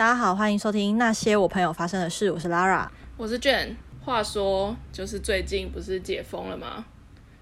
[0.00, 2.32] 大家好，欢迎收听那些我朋友发生的事。
[2.32, 3.76] 我是 Lara，我是卷。
[4.02, 6.82] 话说，就是最近不是解封了吗？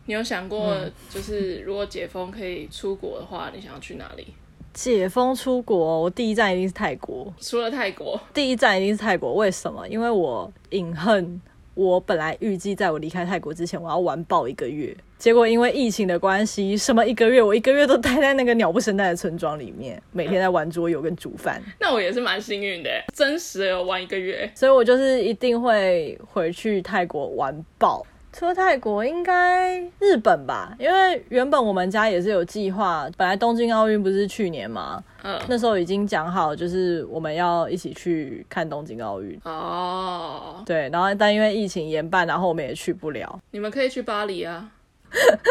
[0.06, 0.76] 你有想过，
[1.08, 4.34] 就是如果解封可以出国的话，你想要去哪里？
[4.74, 7.32] 解封出国，我第一站一定是泰国。
[7.40, 9.34] 除了泰国，第一站一定是泰国。
[9.34, 9.86] 为什么？
[9.86, 11.40] 因为我隐恨。
[11.78, 21.62] 我本来预计在我离开泰国之前，我要玩爆一个月，结果因为疫情的关系，什么一个月，我一个月都待在那个鸟不生蛋的村庄里面，每天在玩桌游跟煮饭。
[21.78, 28.04] 那我也是蛮幸运的，真实的玩一个月，所以我就是一定会回去泰国玩爆。
[28.38, 35.02] 除了泰国，应该日本吧，因为原本我们家也是有计划，本来东京奥运不是去年嘛？
[35.24, 39.36] 嗯，那时候已经讲好，就是我们要一起去看东京奥运。
[39.42, 43.36] 哦，对，然后但因为疫情延办，然后我们也去不了。
[43.50, 44.70] 你们可以去巴黎啊？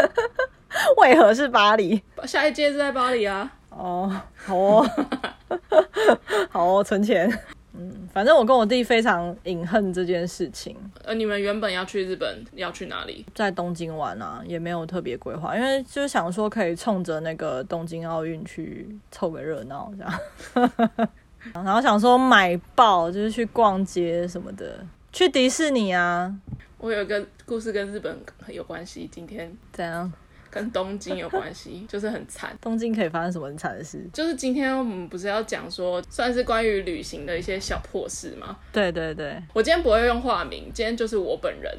[0.96, 2.02] 为何是巴黎？
[2.24, 3.52] 下一届是在巴黎啊？
[3.72, 4.90] 哦，好哦，
[6.50, 7.38] 好哦，存钱。
[7.78, 10.76] 嗯，反正我跟我弟非常隐恨这件事情。
[11.04, 13.26] 呃，你们原本要去日本，要去哪里？
[13.36, 21.10] 在东京玩啊，也没有特别规划，因为就是想说可以冲着那个东京奥运去凑个热闹这样。
[21.54, 24.80] 然后想说买爆，就是去逛街什么的，
[25.14, 26.36] 去迪士尼啊。
[26.80, 30.12] 我有一个故事跟日本很有关系，今天怎样？
[30.50, 32.58] 跟东京有关系， 就是很惨。
[32.62, 34.02] 东京可以发生什么很惨的事？
[34.14, 38.58] 就是今天我们不是要讲说，算是关于旅行的一些小破事吗？
[38.72, 41.78] 对对对，我今天不会用化名，今天就是我本人。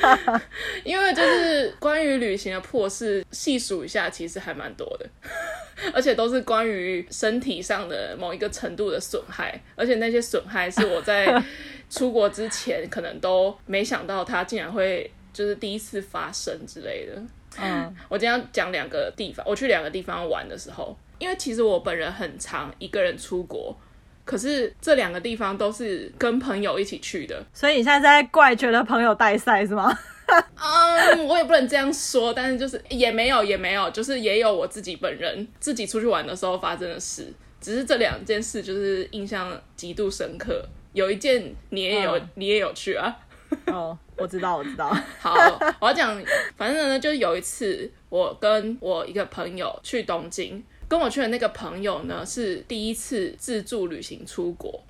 [0.84, 5.08] 因为就是关于旅行的破事，细数一下，其实还蛮多的，
[5.92, 11.42] 而且都是关于身体上的某一个程度的损害，而且那些损害是我在
[11.90, 17.20] 出国之前可能都没想到，它竟然会就是第一次发生之类的。
[17.60, 23.76] 嗯， 我今天要讲两个地方，我去两个地方玩的时候，因为其实我本人很常一个人出国，
[24.24, 29.96] 可是这两个地方都是跟朋友一起去的，所以你现在在怪觉得朋友带赛是吗？
[30.26, 40.68] 嗯，我也不能这样说，但是就是也没有也没有，就是也有我自己本人自己出去玩的时候发生的事，只是这两件事就是印象极度深刻。
[40.92, 43.16] 有一件你也有，嗯、你也有去啊？
[43.68, 43.96] 哦。
[44.16, 44.88] 我知道，我知道。
[45.20, 45.34] 好，
[45.80, 46.22] 我要讲，
[46.56, 54.82] 反正呢，就是有一次，我跟我一个朋友去东京，跟我去的那个朋友呢，是第一次自助旅行出国。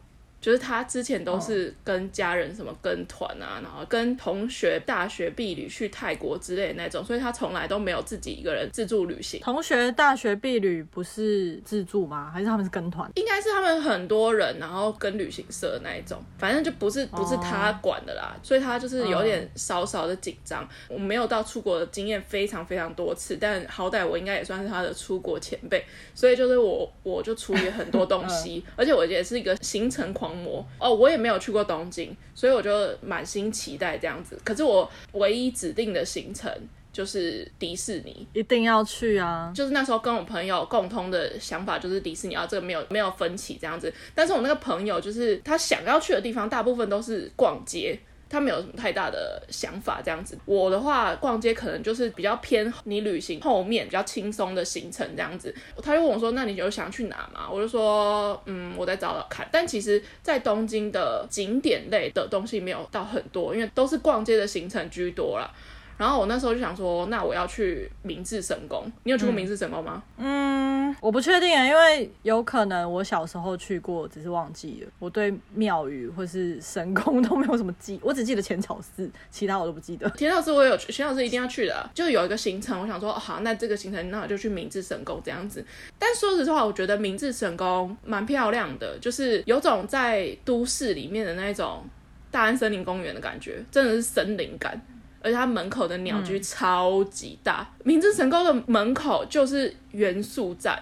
[0.46, 9.40] 就是他之前都是跟家人什么跟团啊，然后跟同学大学毕旅去泰国之类的那种，所以他从来都没有自己一个人自助旅行。
[9.40, 12.30] 同学大学毕旅不是自助吗？
[12.32, 13.10] 还是他们是跟团？
[13.16, 20.64] 应该是他们很多人，然后跟旅行社的那一种，反正就不是不是他管的啦，哦、所以他就是有点稍稍的紧张。
[20.88, 30.35] 我没有到出国的经验非常非常多次，但好歹我应该也算是他的出国前辈，所以就是我我就处理很多东 西，嗯、而且我也是一个行程狂。
[30.78, 32.70] 哦，我也没有去过东京，所以我就
[33.00, 34.38] 满心期待这样子。
[34.44, 36.50] 可是我唯一指定的行程
[36.92, 39.52] 就是迪士尼，一定要去啊！
[39.54, 43.92] 就是那时候跟我朋友共通的想法就是迪士尼啊，这个没有没有分歧这样子。
[44.14, 47.98] 但是我那个朋友就是他想要去的地方，大部分都是逛街。
[48.28, 50.36] 他没有什么太大的想法，这样子。
[50.44, 55.54] 我的话，逛街可能就是比较偏你旅行后面比较轻松的行程这样子。
[55.82, 65.48] 他就问我说：“那你有想去哪吗？”我就说：“嗯，我再找找看。”但其实，在东京的景点类的东西没有到很多，因为都是逛街的行程居多了。
[65.96, 68.90] 然后我那时候就想说，那我要去明治神宫。
[69.04, 70.02] 你有去过明治神宫吗？
[70.18, 74.90] 嗯，我不确定啊，因为有可能我小时候去过，只是忘记了。
[74.98, 80.08] 我对庙宇或是神宫 都没有什么记，我只记得浅草寺，其他我都不记得。
[80.10, 85.64] 浅草寺我有去，浅草寺一定要去的啊，就有一个行程，我想说，好，那这个行程那我就去明治神宫这样子。
[85.98, 91.84] 但说实话，我觉得明治神宫蛮漂亮的，就是有种在都市里面的那种
[92.30, 94.78] 大安森林公园的感觉，真的是森林感。
[95.26, 100.78] 而且它门口的鸟居超级大，嗯、明治神宫的门口就是元素站。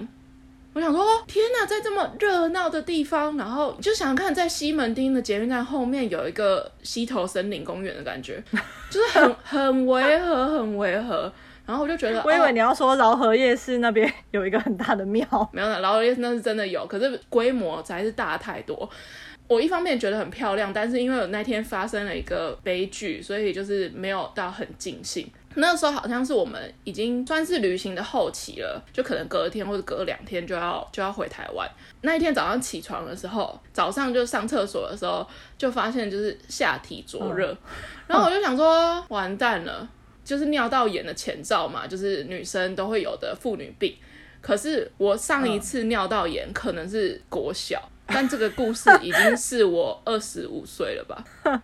[0.75, 8.43] 我想说，天哪，在这么热闹的地方，然后就想看在西门町的捷运站后面有一个溪头森林公园的感觉，
[8.91, 11.33] 就是很很违和，很违和。
[11.65, 18.91] 然后我就觉得，我以为你要说饶河夜市那边有一个很大的庙，没有的，饶河夜市那是真的有，可是规模才是大太多。
[19.47, 25.31] 我一方面觉得很漂亮，但是因为我那天发生了一个悲剧，所以就是没有到很尽兴。
[25.57, 31.69] 那时候好像是我们已经算是旅行的后期了，就可能隔一天或者隔两天就要就要回台湾。
[32.01, 35.25] 那一天早上起床的时候，早上就上厕所的时候，
[35.57, 37.59] 就发现就是下体灼热，嗯、
[38.09, 39.89] 然后我就想说完蛋了，
[40.25, 43.95] 就是尿道炎的前兆嘛，就是女生都会有的妇女病。
[44.41, 47.81] 可是我上一次尿道炎可能是国小。
[48.07, 51.25] 但这个故事已经是我二十五岁了吧？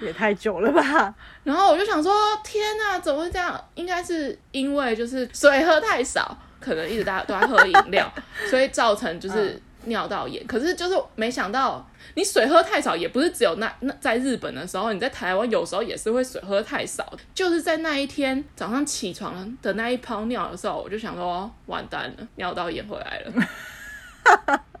[0.00, 1.14] 也太久了吧？
[1.44, 2.12] 然后我就想说，
[2.42, 3.58] 天哪，怎么会这样？
[3.74, 8.12] 应该是因为就是水喝太少，可能一直大家都在喝饮料，
[8.50, 10.44] 所以造成就是尿道炎。
[10.48, 17.10] 可是就是没想到，你水喝太少，也不是只有那那在日本的时候，你在台湾有时候也是会水喝太少。
[17.32, 24.58] 就是在那一天早上起床的那一泡尿的时候，我就想说，完蛋了，尿道炎回来了。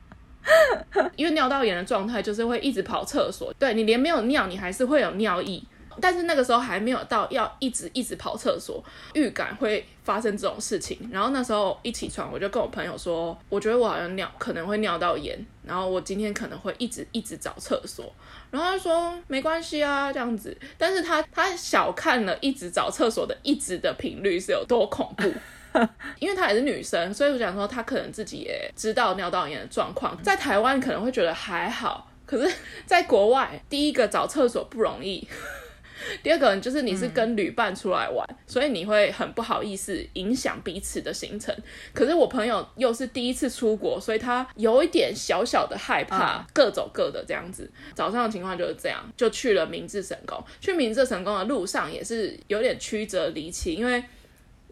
[1.16, 5.62] 因为尿道炎的状态就是会一直跑厕所，对，你连没有尿，你还是会有尿意，
[6.00, 8.82] 但是那个时候还没有到要一直一直跑厕所，
[9.14, 10.98] 预感会发生这种事情。
[11.10, 18.12] 然后那时候一起床，我就跟我朋友说，我觉得我好像尿可能会尿道炎，然后我今天可能会一直一直找厕所。
[18.50, 25.32] 然后他说没关系啊，这样子，但是他他小看了一直找厕所的一直的频率是有多恐怖。
[26.20, 32.54] 因为她也是女生，所以我想说她可能自己也知道尿道炎的状况，在台湾可能会觉得还好，可是
[32.86, 35.26] 在国外，第一个找厕所不容易，
[36.22, 41.54] 第二个就是你是跟旅伴出来玩，嗯、所以你会很不好意思影响彼此的行程。
[41.92, 47.70] 可是我朋友又是第一次出国，所以他有一点小小的害怕，各走各的这样子。
[47.94, 50.42] 早上的情况就是这样，就去了明治神宫。
[50.60, 54.02] 去明治神宫的路上也是有点曲折离奇，因为。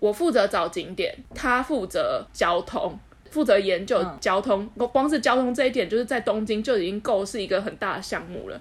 [0.02, 2.98] 我负责找景点，他负责交通，
[3.30, 4.68] 负责研究交通。
[4.76, 8.60] 光、嗯、光是交通这一点，就是在东京就已经够是一个很大的项目了。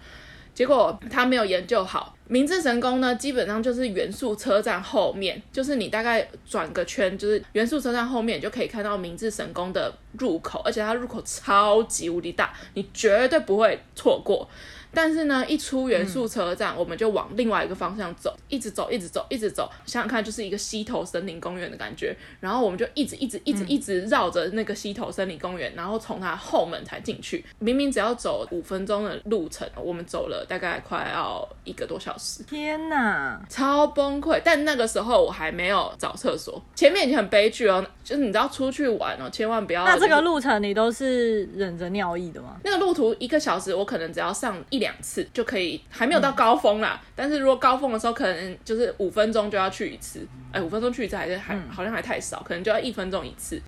[0.53, 2.15] 结果他没有研究好。
[2.27, 14.47] 明治神宫呢，基本上就是元素车站后面，就是你大概转个圈，就是元素车站后面，你就可以看到明治神宫的入口，而且它入口超级无敌大，你绝对不会错过。
[14.93, 19.69] 但是呢，一出元素车站，嗯，我们就往另外一个方向走，一直走，一直走，一直走。
[19.85, 22.13] 想想看，就是一个溪头森林公园的感觉。
[22.41, 27.45] 然后我们就一直一直一直一直绕着那个溪头森林公园，然后从它后门才进去。
[27.59, 32.43] 明明只要走五分钟的路程，我们走了大概快要一个多小时。
[32.43, 34.41] 天哪，超崩溃！
[34.43, 37.85] 但那个时候我还没有找厕所，前面已经很悲剧哦。
[38.03, 39.85] 就是你知道出去玩哦，千万不要。
[39.85, 42.57] 那这个路程你都是忍着尿意的吗？
[42.65, 44.80] 那个路途一个小时，我可能只要上一。
[44.81, 46.99] 两次就可以，还没有到高峰啦。
[47.01, 50.27] 嗯、但是如果高峰的时候，可能就是五分钟就要去一次。
[50.51, 53.61] 哎、欸，五分钟去一次还是还、嗯、好像还太少，可能就要一分钟一次。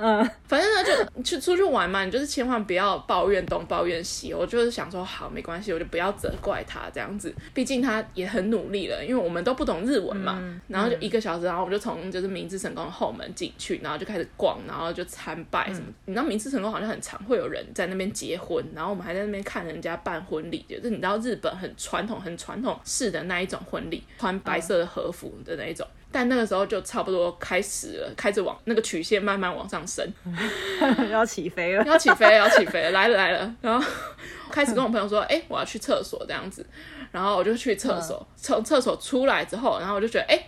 [0.00, 4.32] 嗯，反正呢，就去出去玩嘛，你就是千万不要抱怨东抱怨西。
[4.32, 10.38] 我就是想说，好，没关系，我就不要责怪他这样子，毕竟他也很努力了，因为我们都不懂日文嘛。
[10.40, 15.86] 嗯、然后就一个小时，然后我们就从就是明治神宫后门进去，然后就开始逛，然后就参拜什么。
[15.88, 25.84] 嗯、你知道明治神宫好像很常会有人在那边结婚，然后我们还在那边看人家办婚礼，就是你知道日本很传统、很传统式的那一种婚礼，穿白色的和服的那一种。
[26.10, 30.06] 但那个时候就差不多开始了，开始往那个曲线慢慢往上升，
[31.12, 33.54] 要起飞了，要起飞，要起飞了，来了来了。
[33.60, 33.86] 然后
[34.50, 36.64] 开始跟我朋友说，哎、欸，我要去厕所这样子。
[37.12, 40.46] 然后我就去厕所，从厕所出来之后，然后我就觉得，哎、欸，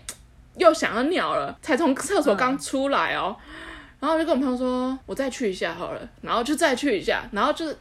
[0.56, 3.36] 又想要尿了，才从厕所刚出来哦。
[3.98, 6.08] 然后我就跟我朋友说，我再去一下好了。
[6.22, 7.76] 然后就再去一下，然后就是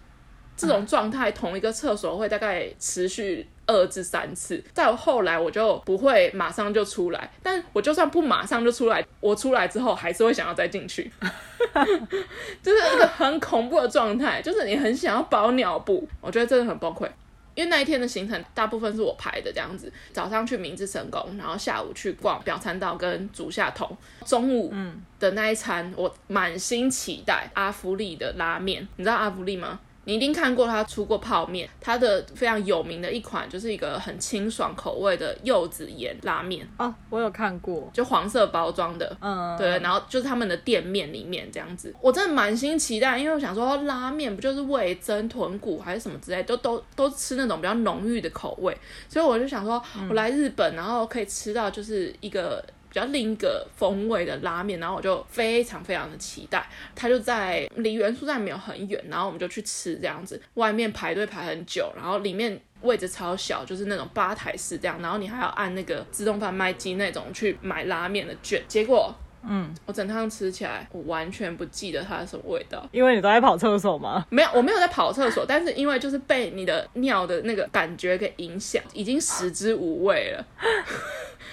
[0.58, 3.48] 这种状态，同一个厕所会大概持续。
[3.70, 11.10] 二至三次，再后来我就不会马上就出来，但我就算不马上就出来，我出来之后还是会想要再进去，
[12.64, 17.08] 就是一个很恐怖的状态，就是你很想要包尿布，我觉得真的很崩溃。
[17.56, 23.90] 因为那一天的行程大部分是我排的这样子，早上去明治神宫，然后下午去逛表参道跟竹下通，
[24.26, 24.74] 中午
[25.20, 29.78] 的那一餐我满心期待阿芙利的拉面，你知道阿芙利吗？
[30.10, 36.68] 你一定看过他出过泡面，他的非常有名的一款就是一个很清爽口味的柚子盐拉面。
[36.80, 48.76] 哦，我有看过，就黄色包装的，嗯，对，然后就是他们的店面里面这样子，我真的满心期待，因为我想说拉面不就是味增豚骨还是什么之类，都都都吃那种比较浓郁的口味，
[49.08, 52.66] 所以我就想说我来日本，然后可以吃到就是一个。
[52.90, 56.68] 比较另一个风味的拉面，然后我就非常非常的期待。
[56.96, 60.42] 他就在离元素站没有很远，然后我们就去吃这样子。
[60.56, 65.02] 外面排队排很久，然后里面位置超小，就是那种吧台式这样。
[65.02, 68.62] 然后你还要按那个自动贩卖机那种去买拉面的券。
[68.68, 72.86] 结果，嗯，我整趟吃起来，我完全不记得它是什么味道。
[72.92, 74.26] 因为你都在跑厕所吗？
[74.30, 80.46] 没有，我没有在跑厕所，但是因为就是被你的尿的那个感觉给影响，已经食之无味了。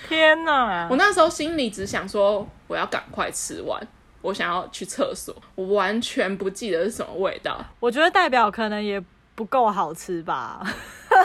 [0.09, 0.87] 天哪！
[0.91, 3.81] 我那时候心里只想说，我要赶快吃完，
[4.23, 7.65] 我想要去厕所，我完全不记得是什么味道。
[7.81, 9.03] 我觉得代表可能也
[9.35, 10.65] 不够好吃吧，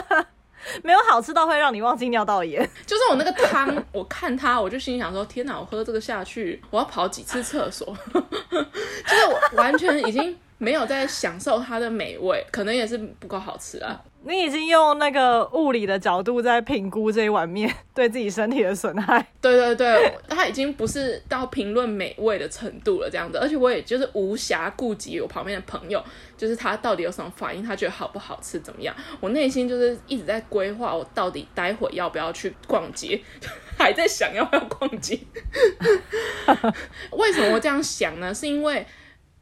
[0.82, 2.68] 没有好吃到会让你忘记尿道炎。
[2.86, 5.58] 就是我那个汤，我看它，我就心想说，天哪！
[5.58, 7.96] 我喝这个下去，我要跑几次厕所？
[8.12, 10.38] 就是我完全已经。
[10.62, 14.00] 没有在享受它的美味，可能也是不够好吃啊。
[14.24, 19.26] 你已经用那个物理的角度在评估这一碗面对自己身体的损害。
[19.40, 23.38] 对对对，它已经不是到评论美味的程度了，这样子。
[23.38, 26.00] 而且我也就是无暇顾及我旁边的朋友，
[26.36, 28.94] 就是他到底有什么反应，他觉得好不好吃，怎么样？
[29.18, 33.20] 我内心就是一直在规划，我到底待会要不要去逛街，
[33.76, 35.18] 还在想要不要逛街。
[37.10, 38.32] 为什么我这样想呢？
[38.32, 38.86] 是因为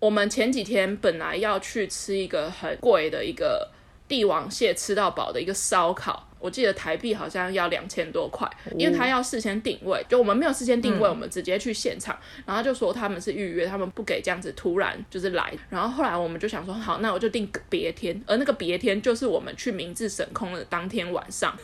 [0.01, 3.71] 我们前几天本来要去吃一个很贵的一个。
[4.11, 8.45] 帝王蟹吃到饱的一个烧烤，我记得台币好像要两千多块，
[8.77, 21.57] 因为他要事先定位，就我们没有事先定位，我们直接去现场，然后就说他们是预约，他们不给这样子突然就是来，然后后来我们就想说好，那我就定别天，而那个别天就是我们去明治神空的当天晚上。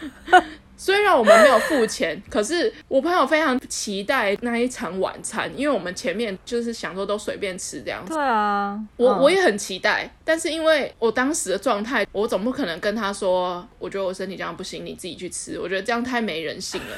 [0.76, 8.12] 虽然我们没有付钱， 可是我朋友非常期待那一场晚餐，因为我们前面就是想说都随便吃这样子。
[8.12, 15.58] 对啊，我我也很期待，但是因为我当时的状态，我总不可能跟他说，我觉得我身体这样不行，你自己去吃。
[15.58, 16.96] 我觉得这样太没人性了。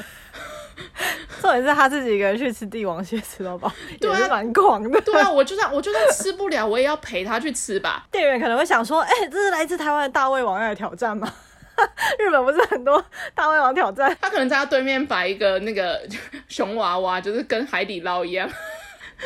[1.41, 5.01] 重点是他自己一个人去吃帝王蟹吃到饱， 对啊，蛮狂的。
[5.01, 8.05] 对啊，我就算我就算吃不了，我也要陪他去吃吧。
[8.11, 11.33] 店员可能会想说，哎、欸，这是来自台湾的大胃王要来挑战吗？
[12.19, 16.01] 日本不是很多大胃王挑战，他可能在他对面摆一个那个
[16.47, 18.49] 熊娃娃，就是跟海底捞一样，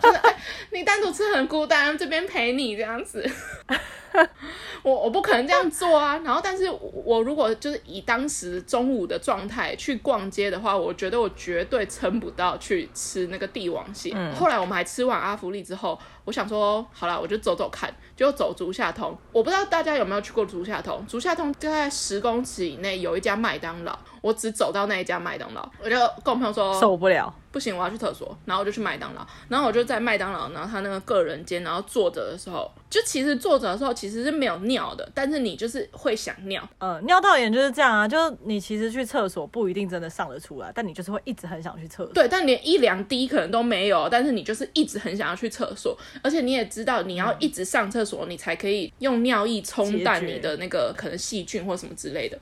[0.00, 0.36] 就是哎，
[0.70, 3.28] 你单独吃很孤单，这边陪你这样子。
[4.82, 6.20] 我我不可能这样做啊！
[6.22, 14.12] 然后，但是我如果就是以当时中午的状态去逛街的话，我觉得我绝对撑不到去吃那个帝王蟹。
[14.14, 19.16] 嗯、后来我们还吃完阿福利之后，我想说，好了，我就走走看，就走竹下通。
[19.32, 21.04] 我不知道大家有没有去过竹下通？
[21.06, 27.34] 竹下通就在十公尺以内有一家麦当劳，我只走到那一家麦当劳，我就跟我朋友说受不了。
[27.50, 52.38] 不行，我要去厕所，然后我就去麦当劳，然后我就在麦当劳，然后他那个个人间，然后坐着的时候，就其实坐着的时候其实是没有尿的，但是你就是会想尿，嗯、呃，尿道炎就是这样啊，就你其实去厕所不一定真的上得出来，但你就是会一直很想去厕所，对，但连一两滴可能都没有，但是你就是一直很想要去厕所，而且你也知道你要一直上厕所，你才可以用尿液冲淡你的那个可能细菌或什么之类的。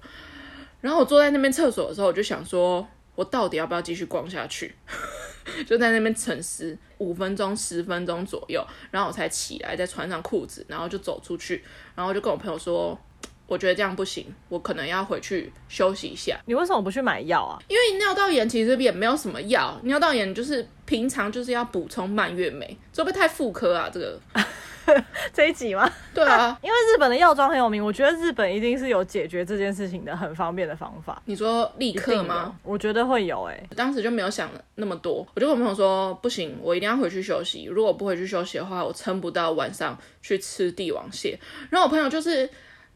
[0.80, 4.74] 然后我坐在那边厕所的时候，我就想说，我到底要不要继续逛下去？
[5.66, 12.98] 就在那边沉思五分钟、十分钟左右，然后我才起来，再穿上裤子，然后就走出去，然后就跟我朋友说，
[13.50, 16.38] 我觉得这样不行，我可能要回去休息一下。
[16.46, 17.58] 你为什么不去买药啊？
[17.66, 22.64] 因为尿道炎其实也没有什么药，尿道炎就是平常就是要补充蔓越莓，
[22.96, 23.90] 会不会太妇科啊？
[23.92, 24.20] 这个。
[25.32, 25.88] 这一集吗？
[26.12, 31.22] 对啊， 因为日本的药妆很有名，我觉得日本一定是有解决这件事情的很方便的方法。
[31.26, 32.56] 你说立刻吗？
[32.64, 37.66] 我觉得会有诶、欸，当时就没有想那么多，我就跟我朋友说，不行，我一定要回去休息。
[37.66, 41.38] 如果不回去休息的话，我撑不到晚上去吃帝王蟹。
[41.68, 42.48] 然后我朋友就是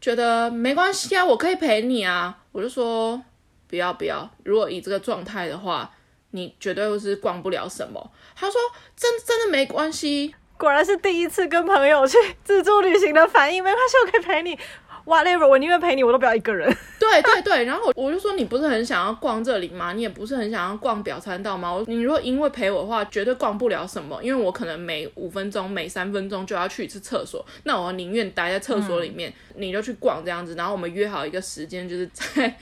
[0.05, 2.37] 觉得没关系啊，我可以陪你啊。
[2.53, 3.19] 我就说
[3.67, 5.91] 不要不要，如果以这个状态的话，
[6.33, 8.13] 你绝对是逛不了什么。
[8.37, 8.61] 他说
[8.95, 10.35] 真真的没关系。
[10.59, 14.59] 果然是第一次跟朋友去自助旅行的反应，没关系，我可以陪你。
[15.05, 16.67] Whatever，我宁愿陪你，我都不要一个人。
[16.99, 19.93] 对对对，然后我就说，你不是很想要逛这里吗？
[19.93, 21.83] 你也不是很想要逛表参道吗？
[21.87, 30.55] 你如果因为陪我的话，绝对逛不了什么，因为我可能每五分钟、每三分钟就要去一次厕所，那我宁愿待在厕所里面，嗯、你就去逛这样子。
[30.55, 32.57] 然后我们约好一个时间，就是在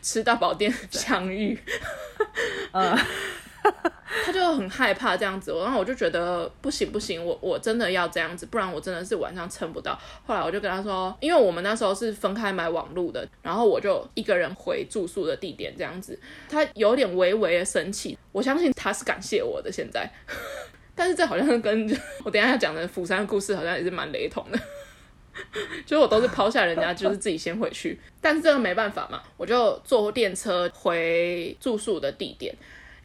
[0.00, 1.58] 吃到宝店相遇。
[2.72, 2.96] 呃。
[4.24, 9.98] 他就很害怕这样子，然后我就觉得不行不行，我我真的要这样子，不然我真的是晚上撑不到。
[10.26, 16.18] 后来我就跟他说，因为我们那时候是分开买网路的，然后我就一个人回住宿的地点这样子。
[16.48, 20.10] 他有点微微的生气，我相信他是感谢我的现在，
[20.96, 24.58] 但是这好像跟我等一下要讲的釜山的故事好像也是蛮雷同的，
[25.84, 32.54] 就是我都是抛下人家，就是自己先回去，但是这个没办法嘛，我就坐电车回住宿的地点。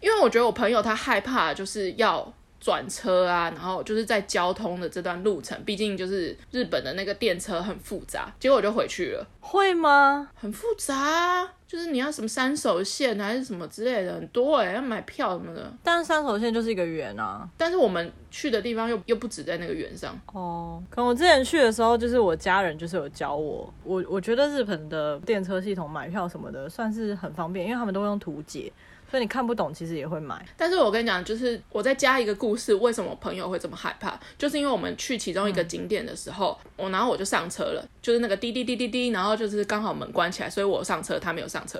[0.03, 9.25] 因为我觉得我朋友他害怕，就是要转车啊，然后就是在交通的这段路程，毕竟就是日本的那个电车很复杂，结果我就回去了。
[9.39, 10.29] 会吗？
[10.35, 15.71] 很复杂啊，就是你要什么三手线还是什么之类的，很多哎、欸，要买票什么的。
[15.83, 20.17] 但是三手线就是一个圆啊，但是我们去的地方又又不止在那个圆上。
[20.33, 28.71] 哦，可能我之前去的时候，就是我家人就是有教我，我我觉得日本的电车系统买票什么的算是很方便，因为他们都会用图解。
[29.13, 30.43] 所以你看不懂，其实也会买。
[30.57, 34.19] 但是我跟你讲，就是我再加一个故事，为什么我朋友会这么害怕？
[34.39, 41.79] 就是因为我们去其中一个景点的时候，嗯、我然后我就上车了，就是那个滴滴滴滴滴，然后就是刚好门关起来，所以我上车，他没有上车。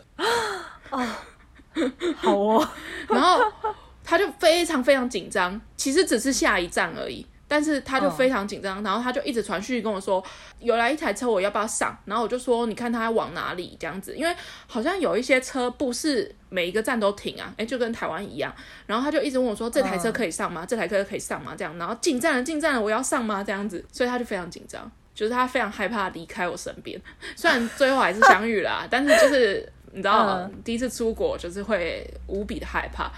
[0.92, 1.26] 啊，
[2.18, 2.70] 好哦。
[3.10, 3.44] 然后
[4.04, 7.26] 他就非常非常紧张，其实只是下一站而已。
[7.54, 10.24] 但是他就非常紧张，然后他就一直传讯跟我说，
[10.58, 11.96] 有来一台车，我要不要上？
[12.06, 18.52] 然后我就说，你看他往哪里这样子，因为好像有一些车不是每一个站都停啊，诶，就跟台湾一样。
[18.88, 20.66] 然后他就一直问我说，这台车可以上吗？
[20.66, 21.54] 这台车可以上吗？
[21.56, 23.44] 这样，然后进站了，进站了，我要上吗？
[23.44, 27.00] 这样子，所以他就非常紧张，就是他非常害怕离开我身边。
[27.38, 33.12] 虽然最后还是相遇了啊，但是就是你知道，第一次出国就是会无比的害怕。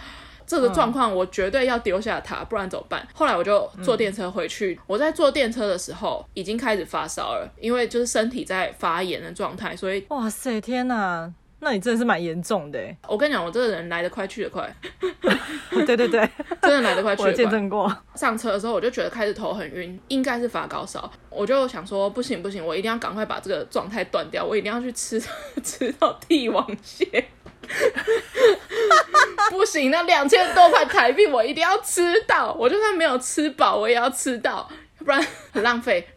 [0.46, 3.08] 这个状况我绝对要丢下他，不然怎么办？
[3.14, 4.80] 后来我就坐电车回去。
[4.88, 12.80] 我在坐电车的时候已经开始发烧了，因为就是身体在发炎的状态，所以哇塞，天哪，那你真的是蛮严重的。
[13.08, 14.72] 我跟你讲，我这个人来得快去得快。
[15.86, 16.30] 对对对，
[16.62, 17.32] 真的来得快去得快。
[17.32, 17.92] 我见证过。
[18.16, 21.12] 上车的时候我就觉得开始头很晕，应该是发高烧。
[21.30, 25.22] 我就想说不行不行，我一定要赶快把这个状态断掉，我一定要去吃
[25.64, 27.26] 吃到帝王蟹。
[29.50, 34.70] 不行，那两千多块台币我一定要吃到，我就算没有吃饱，我也要吃到，
[35.00, 36.08] 不然很浪费。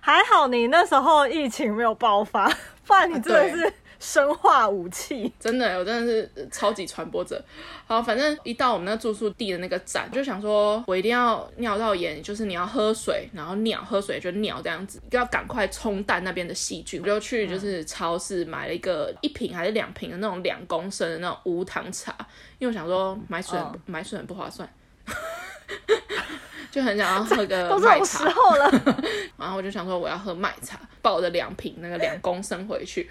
[0.00, 2.50] 还好你那时候疫情没有爆发，
[2.86, 5.32] 不然你真的是生化武器。
[5.38, 7.42] 真的，我真的是超级传播者。
[7.86, 17.00] 好，反正一到我们那住宿地的那个站，就想说我一定要尿道炎，就是你要喝水，然后尿，喝水就尿这样子，要赶快冲淡那边的细菌。
[17.00, 22.14] 我就去就是超市买了一个一瓶还是两瓶的那种两公升的那种无糖茶，
[22.58, 23.74] 因为我想说买水、oh.
[23.86, 24.68] 买水很不划算。
[26.70, 29.04] 就很想要喝个麦茶，都这时候了，
[29.38, 33.08] 然后我就想说我要喝麦茶，抱着两瓶那个两公升回去。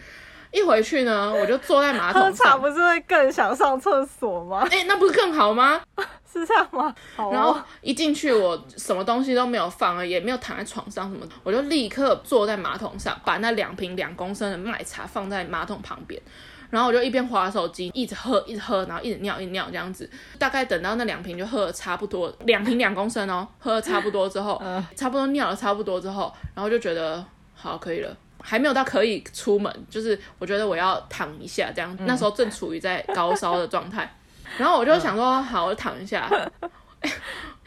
[0.51, 2.32] 一回去呢，我就坐在马桶上。
[2.32, 4.66] 喝茶不是会更想上厕所吗？
[4.72, 5.80] 哎、欸， 那不是更好吗？
[6.32, 6.94] 是这样吗？
[7.16, 16.22] 好哦、然后一进去，我什么东西都没有放，也没有躺在床上什么，我就立刻坐在马桶上，把那两瓶两公升的麦茶放在马桶旁边。
[16.70, 20.07] 然后我就一边滑手机，一直喝，一直喝，然后一直尿，一直尿这样子。
[20.38, 24.62] 大概等到那两瓶就喝了差不多，两瓶两公升哦，喝了差不多之后，
[24.94, 27.24] 差不多尿了差不多之后，然后就觉得
[27.55, 28.14] 好可以了，
[28.50, 31.94] 还没有到可以出门，就是我觉得我要躺一下这样。
[32.05, 34.10] 那时候正处于在高烧的状态，
[34.57, 36.31] 然后我就想说好，我躺一下。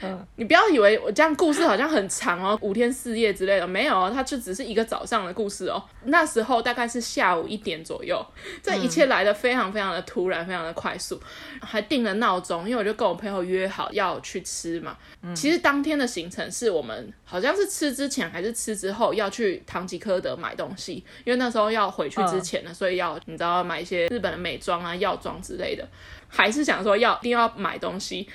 [0.03, 5.83] 嗯，你不要以为我这样故事好像很长哦，五天四夜之类的，没有哦，它就只是一个早上的故事哦。
[6.05, 8.25] 那时候大概是下午一点左右，
[8.63, 11.21] 这一切来的非常非常的突然，非常的快速，
[11.61, 14.97] 还定了闹钟，因为我就跟我朋友约好要去吃嘛。
[15.35, 25.87] 其实当天的行程是我们好像是吃之前还是吃之后要去唐吉诃德买东西，因为那时候要回去之前呢，所以要你知道买一些日本的美妆啊、药妆之类的，
[26.27, 28.27] 还是想说要一定要买东西。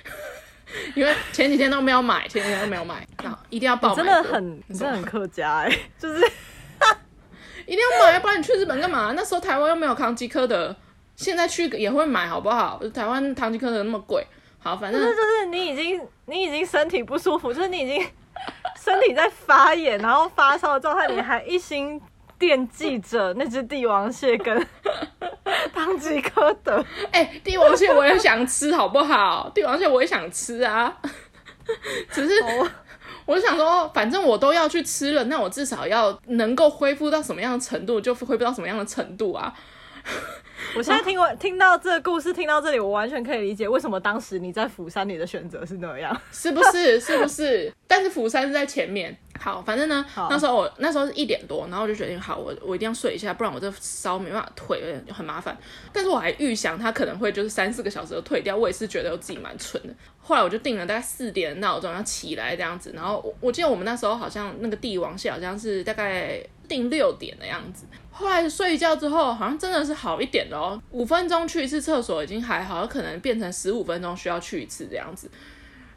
[0.95, 3.95] 因为前几天都没有买，前几天都没有买，啊，一定要爆买。
[3.95, 6.19] 真的很，真的很客家哎， 就是
[7.65, 9.13] 一定要买，要不然你去日本干嘛？
[9.15, 10.75] 那时候台湾又没有唐吉诃德，
[11.15, 12.81] 现在去也会买，好不好？
[12.93, 14.25] 台湾唐吉诃德那么贵，
[14.59, 18.05] 好，反正就是就是你已经你已经身体不舒服，就是你已经
[18.83, 22.01] 身体在发炎，然后发烧的状态，你还一心
[22.37, 24.65] 惦记着那只帝王蟹跟。
[25.85, 29.51] 唐吉诃德，哎、欸，帝王蟹我也想吃，好不好？
[29.53, 30.91] 帝王蟹我也想吃啊，
[32.11, 32.33] 只是
[33.27, 39.53] 我就想说，反正我都要去吃了，那我至少要能够恢复到什么样的程度，就恢复到什么样的程度啊。
[40.75, 46.99] 我现在听完听到这个故事，听到这里，我完全可以理解为什么当时你在釜山，你的选择是那样，是不是？
[46.99, 47.71] 是不是？
[47.87, 49.15] 但是釜山是在前面。
[49.39, 55.57] 好，反正呢，那时候我那时候是一点多，然后我就决定，好，我我一定要睡一下，不然我这烧没办法退，很麻烦。
[55.93, 59.93] 但是我还预想它可能会就是三四个小时就退掉，我也是觉得我自己蛮蠢的。
[60.19, 67.85] 后来我就定了大概四点的闹钟要起来这样子，然后我我记得我们那时候好像那个帝王蟹好像是大概定六点的样子。
[68.17, 70.81] 后来睡一觉之后，好像真的是好一点的哦。
[70.91, 75.29] 五分钟去一次厕所已经还好，可能变成十五分钟需要去一次这样子。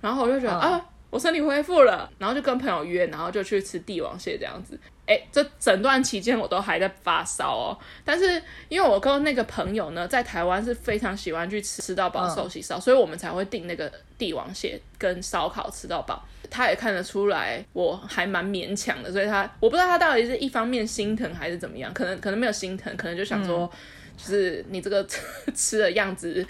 [0.01, 4.77] 然后我就觉得、嗯、啊，我身体恢复了，然后就跟朋友约，然后就去吃帝王蟹这样子。
[5.07, 7.79] 哎，这整段期间我都还在发烧哦。
[8.05, 16.27] 但是因为我跟那个朋友呢，在台湾是非常喜欢去吃吃到饱寿喜烧，嗯、所以我们才会订那个帝王蟹跟烧烤吃到饱。
[16.51, 23.79] 他也看得出来我还蛮勉强的，所以他我不知道他到底是一方面心疼还是怎么样，可能可能没有心疼，可能就想说，嗯、
[24.17, 25.07] 就是你这个
[25.55, 26.45] 吃的样子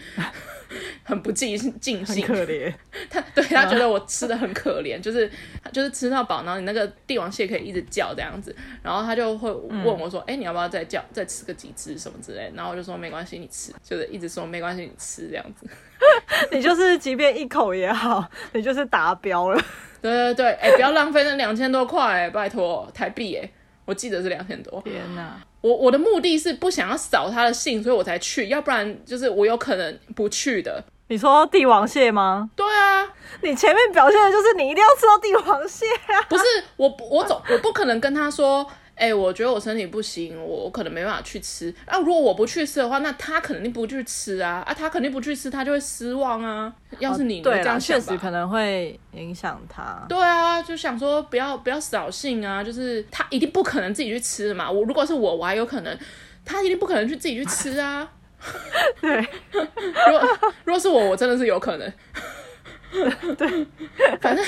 [1.03, 2.73] 很不尽尽兴，可怜。
[3.09, 5.31] 他对他觉得我吃的很可怜，就是
[5.73, 15.67] 就是吃到饱，然后你那个帝王蟹可以一直叫这样子，然后他就会问我说，哎、嗯欸，你要不要再叫再吃个几只什么之类，然后我就说没关系，你吃，就是一直说没关系，你吃这样子。
[16.53, 19.61] 你就是即便一口也好，你就是达标了。
[20.01, 23.51] 对对对，哎、欸，不要浪费那两千多块，哎，拜托，台币，哎，
[23.85, 24.81] 我记得是两千多。
[24.83, 30.85] 天哪，我我的目的是不想要扫他的兴，所以我才去，要不然就是我有可能不去的。
[31.11, 32.51] 你说帝王蟹吗？
[32.55, 33.09] 对啊，
[33.41, 36.21] 你前面表现的就是你一定要吃到帝王蟹啊！
[36.29, 36.45] 不是
[36.77, 38.65] 我，我总我不可能跟他说，
[38.99, 41.97] 哎、欸，我觉得我身体不行，我我可能没办法去吃啊。
[42.01, 46.73] 如果我不去吃的话，那他肯定不去吃啊啊，他肯定不去吃，他就会失望啊。
[46.99, 50.05] 要是你，哦、对这样确实可能会影响他。
[50.09, 54.69] 对啊，就想说不要不要扫兴啊，就是他一定不可能自己去吃的嘛。
[54.69, 55.99] 我如果是我，我还有可能，
[56.45, 58.11] 他一定不可能去自己去吃啊。
[59.01, 59.17] 对，
[59.53, 61.93] 如果如果是我，我真的是有可能。
[63.37, 63.67] 对，
[64.19, 64.43] 反正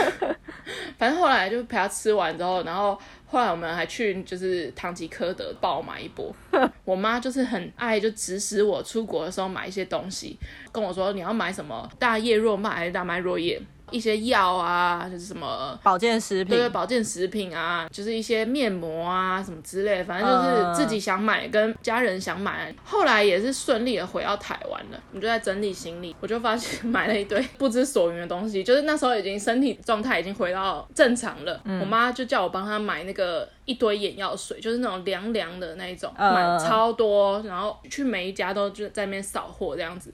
[0.96, 2.98] 反正后来就陪他吃完之后，然后
[3.30, 6.34] 后来我们还去就是唐吉诃德爆买一波。
[6.84, 10.36] 我妈就是很爱就指使我出国的时候买一些东西，
[10.72, 13.60] 跟我说你要买什么大叶若麦还是大麦若叶。
[13.90, 22.74] 一些药啊，就是什么保健食品，对，保健食品啊，就是一些面膜啊什么之类，反正就是自己想买，跟家人想买。
[22.84, 31.60] 后来也是顺利的回到台湾了，我们就在整理行李，我就发现买了一堆不知所云的东西，就是那时候已经身体状态已经回到正常了。
[31.64, 40.12] 嗯、我妈就叫我帮她买那个一堆眼药水，就是那种凉凉的那一种，买超多，然后去每一家都就在那边扫货这样子。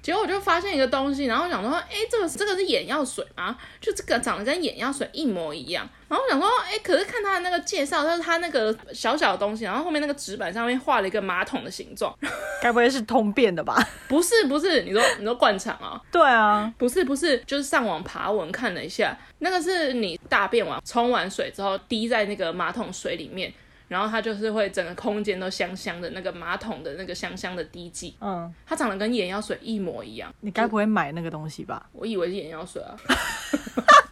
[0.00, 3.56] 结果我就发现一个东西，然后想说，哎，这个这个是眼药水吗？
[3.80, 5.88] 就这个长得跟眼药水一模一样。
[6.08, 12.16] 然后我想说，哎，可是看他的那个介绍，就是他那个小小的东西，然后后面那个纸板上面画了一个马桶的形状，
[12.62, 13.76] 该不会是通便的吧？
[14.08, 16.00] 不是不是，你说你说灌肠啊？
[16.10, 23.52] 对啊，不是不是，就是上网爬文看了一下，那个是你大便完冲完水之后滴在那个马桶水里面。
[23.88, 30.32] 然后它就是会整个空间都香香的，那个马桶的那个香香的滴剂，嗯，它长得跟眼药水一模一样。
[30.40, 31.88] 你该不会买那个东西吧？
[31.92, 32.94] 我以为是眼药水啊，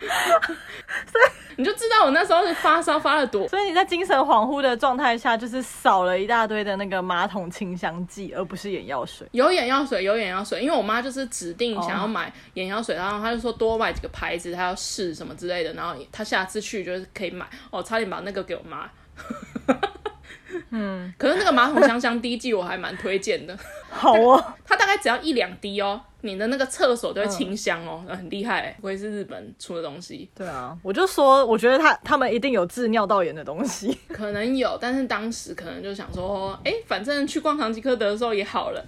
[0.00, 1.24] 所以
[1.56, 3.46] 你就知道我那时候是发烧发了多。
[3.48, 9.26] 所以你在精神恍惚的状态下，就是扫了一大堆的那个马桶清香剂，而不是眼药水。
[9.32, 17.46] 有眼药水，有眼药水，因为我妈就是指定想要买眼药水，然后她就说多买几个牌子，她要试什么之类的，然后她下次去就是可以买。
[17.70, 18.90] 哦，差点把那个给我妈。
[20.70, 23.56] 嗯，可是那个马桶香香滴剂我还蛮推荐的。
[23.90, 28.76] 好哦， 它大概只要一两滴哦，你的那个厕所都会清香哦，嗯、很厉害。
[28.80, 30.30] 不会是日本出的东西。
[30.34, 33.96] 对啊，我就说，我觉得他他们一定有治尿道炎的东西。
[34.12, 38.84] 可能有，但是当时可能就想说，哎、欸，反正去逛唐吉诃德的时候也好了。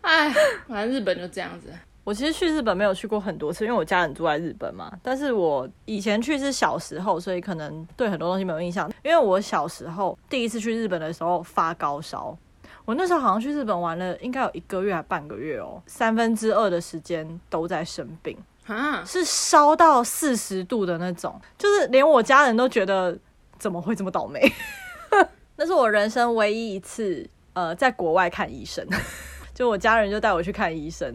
[0.00, 0.30] 哎，
[0.68, 1.72] 反正日本就这样子。
[2.04, 4.92] 我其实去日本没有去过很多次，因为我家人住在日本嘛。
[5.02, 8.90] 但是我以前去是小时候，所以可能对很多东西没有印象。
[9.04, 12.36] 因为我小时候第一次去日本的时候发高烧，
[12.84, 18.36] 我那时候好像去日本玩了，应该有一个月还半个月哦，三分之二的时间都在生病
[18.66, 23.16] 啊，是烧到四十度的那种，就是连我家人都觉得
[23.60, 24.40] 怎么会这么倒霉。
[25.54, 28.84] 那是我人生唯一一次呃在国外看医生，
[29.54, 31.14] 就我家人就带我去看医生。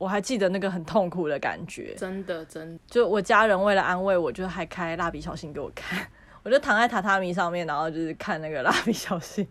[0.00, 2.80] 我还记得那个很痛苦的感觉，真的真的。
[2.86, 6.08] 就我家人为了安慰我，就还开蜡笔小新给我看，
[6.42, 9.46] 我就躺在榻榻米上面，然后就是看那个蜡笔小新，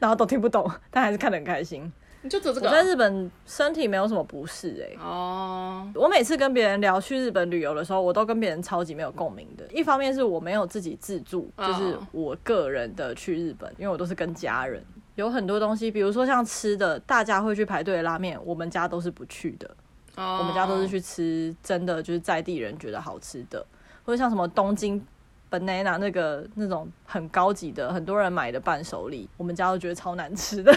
[0.00, 1.92] 然后都听不懂，但还是看得很开心。
[2.22, 2.66] 你就走这个？
[2.66, 4.98] 我在日本身体没有什么不适哎、欸。
[5.00, 5.88] 哦。
[5.94, 9.64] 我每次跟别人聊去日本旅游的时候，我都跟别人超级没有共鸣的。
[9.70, 14.84] 一方面是我没有自己自助，就是我个人的去日本，因为我都是跟家人。
[15.14, 19.70] 有很多东西，比如说像吃的，大家会去排队的拉面，我们家都是不去的。
[20.16, 20.38] Oh.
[20.40, 23.66] 我们家都是去吃真的，就是在地人觉得好吃的，
[24.04, 25.04] 或者像什么东京
[25.50, 30.72] banana 那个那种很高级的，很多人买的伴手礼，我们家都觉得超难吃的。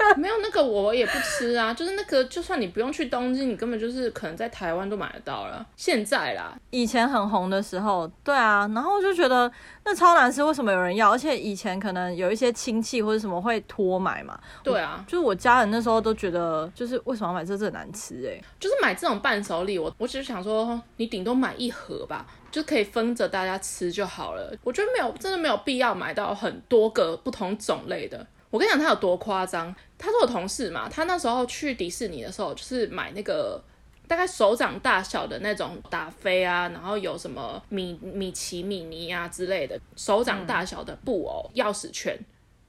[0.16, 5.64] 没有那个我也不吃啊，就是那个就算你不用去东京，你根本就是可能在台湾都买得到了。
[5.76, 9.50] 现在啦，以前很红的时候，对啊，然后就觉得
[9.84, 11.10] 那超难吃，为什么有人要？
[11.10, 14.38] 而且以前可能有一些亲戚或者什么会托买嘛。
[14.62, 24.52] 对啊，就是我家人那时候都觉得，就是为什么要买这这难吃哎、欸，就是买这种伴手礼，我我只是想说，你顶多买一盒吧，就可以分着大家吃就好了。
[24.64, 28.26] 我觉得没有，真的没有必要买到很多个不同种类的。
[28.50, 29.74] 我跟你讲，他有多夸张？
[29.96, 33.62] 他是我同事嘛，他那时候去迪士尼的时候，就是买那个
[34.08, 42.18] 大概手掌大小的那种达菲啊，然后有什么米米奇、米妮啊之类的手掌大小的布偶钥匙圈。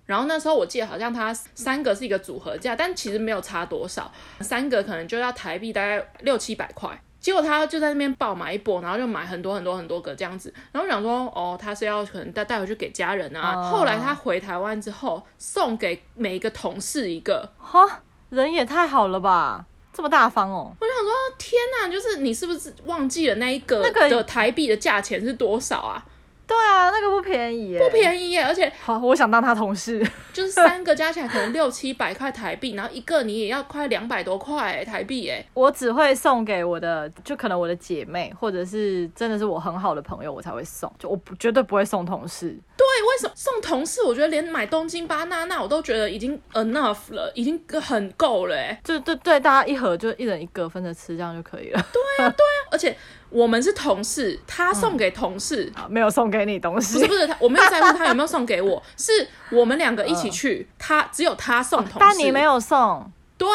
[0.06, 7.02] 然后那时候我记得好像他三个是一个组合价，但其实没有差多少，三个可能就要台币大概六七百块。
[7.21, 13.53] 结果他就在那边爆买一波，然后就买很多很多很多个这样子，然后我想说，哦，他是要可能带带回去给家人啊。
[13.53, 13.71] Oh.
[13.71, 20.75] 后来他回台湾之后，送给每一个同事一个，哈，人也太好了吧，这么大方哦。
[20.79, 26.03] 我就想说，天哪，就是你是不是忘记了那一个的台币的价钱是多少啊？
[26.52, 35.46] 对啊，那个不便宜耶，不便宜耶，而且好，我想当他同事， 就是三个加起来可能六七百块台币，然后一个你也要快两百多块台币耶。
[35.54, 42.50] 我只会送给我的，就可能我的姐妹，或者是真的是我很好的朋友，我才会送，就我不绝对不会送同事。
[42.76, 44.04] 对，为什么送同事？
[44.04, 48.78] 我觉得连买东京巴娜娜我都觉得已经 enough 了，已经很够了哎。
[48.84, 51.86] 就对对，大家一盒就一人一个分着吃，这样就可以了。
[51.94, 52.94] 对啊，对啊，而且。
[53.32, 56.96] 我们是同事，他送给同事，嗯、没有送给你东西。
[56.96, 63.12] 不是不是，我没有在乎他有没有送给我， 是我们两个一起去，呃、他只有他送同事，但你没有送。
[63.38, 63.50] 对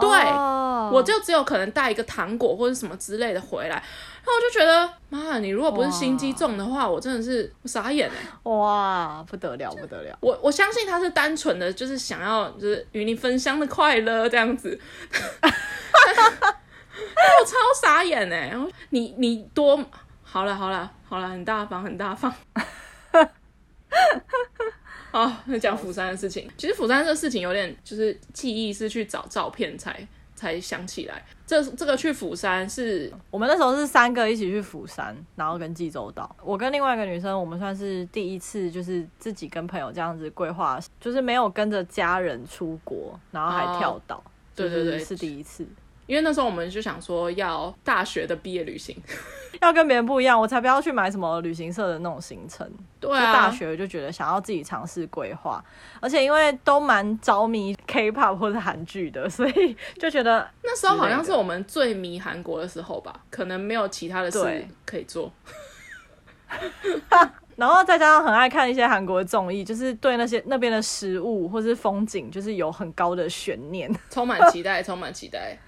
[0.00, 8.50] 对，哦、我就只有可能带一个糖果或者什么之类的回来，然后我就觉得，妈，你如果不是心机重的话，我真的是傻眼哎！
[8.50, 10.18] 哇，不得了不得了！
[10.18, 14.76] 我我相信他是单纯的，就是想要就是与你分享的快乐这样子。
[17.40, 18.54] 我超傻眼哎！
[18.90, 19.84] 你你多
[20.22, 22.32] 好了好了好了，很大方很大方。
[25.10, 26.48] 好， 那讲釜山的事情。
[26.56, 31.24] 其实釜山这个事情有点就是记忆是去找照片才才想起来。
[31.46, 36.36] 这这个去釜山是我们那时候是三个一起去釜山，然后跟济州岛。
[36.42, 44.22] 我跟另外一个女生，我们算是第一次就是自己跟朋友这样子规划，就是没有跟着家人出国，然后还跳岛。
[44.54, 45.66] 对对对，是第一次。
[46.08, 48.96] 因为那时候我们就想说要大学的毕业旅行，
[49.60, 52.66] 要跟别人不一样，我才不要去买什么旅行社的那种行程。
[52.98, 55.62] 对啊，大学就觉得想要自己尝试规划，
[56.00, 65.30] 而且因为都蛮着迷 K-pop 或者韩剧的，所以就觉得 那时候好像是我们最迷韩国的时候吧，可能没有其他的事可以做。
[67.56, 75.58] 然后再加上很爱看一些韩国的综艺，就是对那些那边的食物或是风景，就是有很高的悬念，充满期待，充满期待。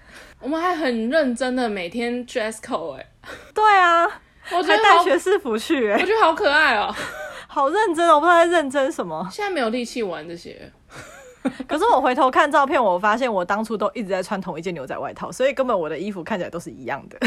[0.40, 3.06] 我们还很认真的每天 dress code 哎，
[3.54, 4.04] 对啊，
[4.52, 6.94] 我觉得还带学士服去哎，我觉得好可爱哦，
[7.46, 9.28] 好认真哦，我不知道在认真什么。
[9.30, 10.72] 现在没有力气玩这些，
[11.68, 17.18] 可是我回头看照片，我发现我当初都一直在穿同一件牛仔外套，所以根本我的衣服看起来都是一样的。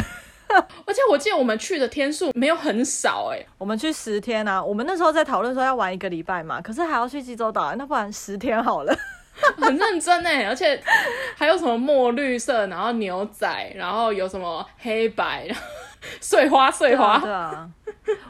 [0.85, 8.95] 而且我记得我们去的天数没有很少哎，我们去十天啊，我们那时候在讨论说要玩一个礼拜嘛，可是还要去济州岛，那不然十天好了。
[9.57, 10.81] 很认真哎，而且
[11.35, 15.61] 还有什么墨绿色，然后牛仔，然后有什么黑白，然后
[16.21, 17.17] 碎花碎花。
[17.17, 17.69] 对啊，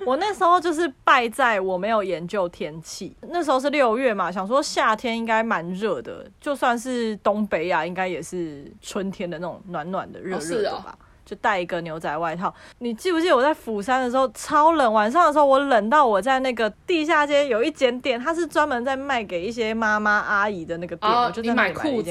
[0.06, 3.16] 我那时候就是败在我没有研究天气。
[3.30, 10.98] 那时候是六月嘛，想说夏天应该蛮热的，就算是东北亚，应该也是春天的那种暖暖的热热的吧。
[11.26, 14.92] 就带一个牛仔外套，你记不记得我在釜山的时候超冷？
[14.94, 22.04] 晚上的时候我冷到我在那个地下街有一间店，它是专门在卖给一些妈妈阿姨的那个店，哦、我就在买裤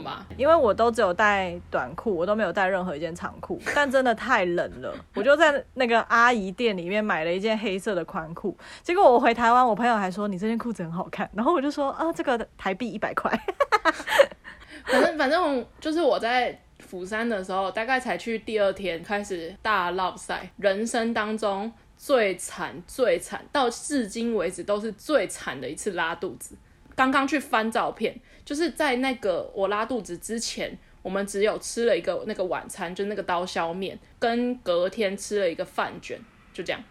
[0.00, 0.26] 嘛。
[0.36, 8.56] 因为我都只有带短裤，我都没有带任何一件长裤，但真的太冷了，我就在那个阿姨店里面买了一件黑色的宽裤。
[8.82, 13.30] 结果我回台湾，我朋友还说你这件裤子很好看，然后我就说啊，这个台币一百块。
[14.84, 16.60] 反正反正就是我在。
[16.78, 26.54] 釜山的时候，大概才去第二天开始大落赛，人生当中最惨最惨，到至今为止都是最惨的一次拉肚子。
[26.94, 36.20] 刚刚去翻照片，就是在那个我拉肚子之前，我们只有吃了一个那个晚餐，就那个刀削面，跟隔天吃了一个饭卷，
[36.52, 36.82] 就这样。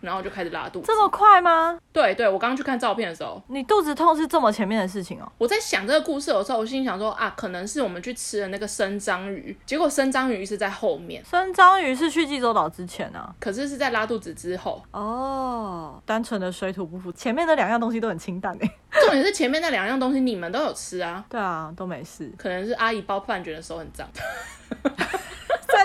[0.00, 1.78] 然后就开始拉肚子，这么快吗？
[1.92, 5.30] 对对，我刚刚去看照片的时候，你肚子痛是这么前面的事情哦。
[5.38, 11.24] 我在想这个故事的时候，我心里想说啊，可能是我们去吃的那个生章鱼，结果生章鱼是在后面。
[11.24, 14.82] 生章鱼是去济州岛之前啊，可是是在拉肚子之后。
[14.92, 18.70] 哦，单纯的水土不服，前面的两样东西都很清淡诶。
[19.02, 21.24] 重点是前面那两样东西你们都有吃啊？
[21.28, 22.32] 对啊，都没事。
[22.38, 24.08] 可能是阿姨包饭卷的时候很脏。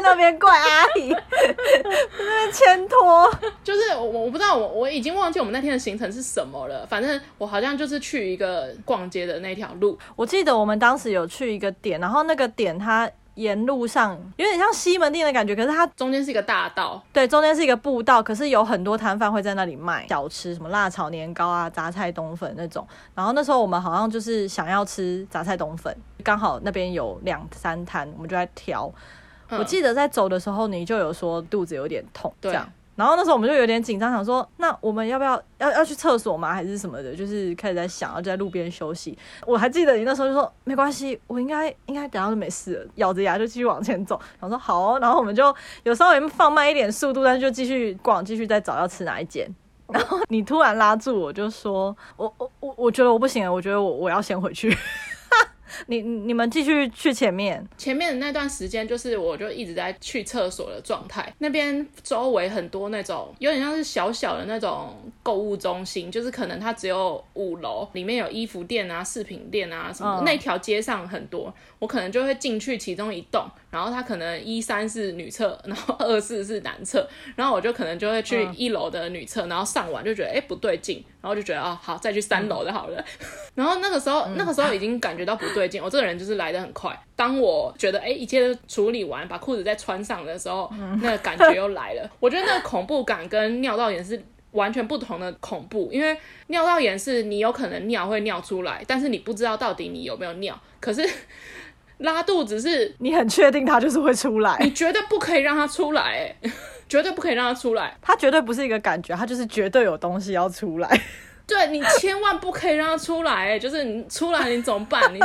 [0.04, 3.32] 在那边怪阿姨，那边牵拖，
[3.64, 6.86] 就是我我不知道我我已经忘记我们那天的行程是什么了。
[6.86, 9.98] 反正我好像就是去一个逛街的那条路。
[10.18, 22.86] 我记得我们当时有去一个点，然后那个点它沿路上有点像西门町的感觉，可是它中间是一个大道，对，中间是一个步道，可是有很多摊贩会在那里卖小吃，什么辣炒年糕啊、杂菜冬粉那种。
[23.16, 28.92] 然后那时候我们好像就是想要吃杂菜冬粉，刚好那边有两三摊，我们就在挑。
[29.58, 32.64] 我记得在走的时候，你就有说肚子有点痛，这样。
[32.66, 36.54] 对然后那时候我们就有点紧张，想说，那我们要不要要要去厕所吗？
[36.54, 37.16] 还是什么的？
[37.16, 39.18] 就是开始在想，要就在路边休息。
[39.48, 44.20] 我还记得你那时候就说没关系，我应该应该等下就没事了，咬着牙就继续往前走。
[44.40, 49.50] 然后说好哦，然后我们就有稍微放慢一点速度，但是就继续逛，继续再找要吃哪一间。
[49.90, 54.70] 然后你突然拉住我，就说我我我我觉得我不行了，我觉得我我要先回去。
[55.88, 61.34] 你你们继续去前面，前面的那段时间就是我就一直在去厕所的状态。
[61.40, 70.24] 那边周围很多那种有点像是小小的那种购物中心，就是可能它只有五楼，里面有衣服店啊、饰品店啊什么的。
[70.24, 71.54] 那条街上很多，
[71.84, 83.04] 我可能就会进去其中一栋，然后它可能一三是女厕，然后 二四是男厕，然后我就可能就会去一楼的女厕，然后上完就觉得哎、欸、不对劲，然后就觉得哦好，再去三楼的好了。
[83.54, 86.98] 然后那个时候那个时候已经感觉到不对劲，我这个人就是来的很快。
[87.18, 92.10] 当我觉得哎一切都处理完，把裤子再穿上的时候，那个感觉又来了。
[92.22, 96.18] 我觉得那个恐怖感跟尿道炎是完全不同的恐怖，因为
[96.48, 100.58] 尿道炎是你有可能尿会尿出来，但是你不知道到底你有没有尿。
[100.80, 101.02] 可是
[102.00, 106.02] 拉肚子是你很确定它就是会出来，你绝对不可以让它出来，
[106.42, 106.52] 哎，
[106.90, 107.96] 绝对不可以让它出来。
[108.02, 111.02] 它绝对不是一个感觉，它就是绝对有东西要出来。
[111.46, 115.14] 对，你千万不可以让它出来，哎， 就是你出来你怎么办？
[115.14, 115.20] 你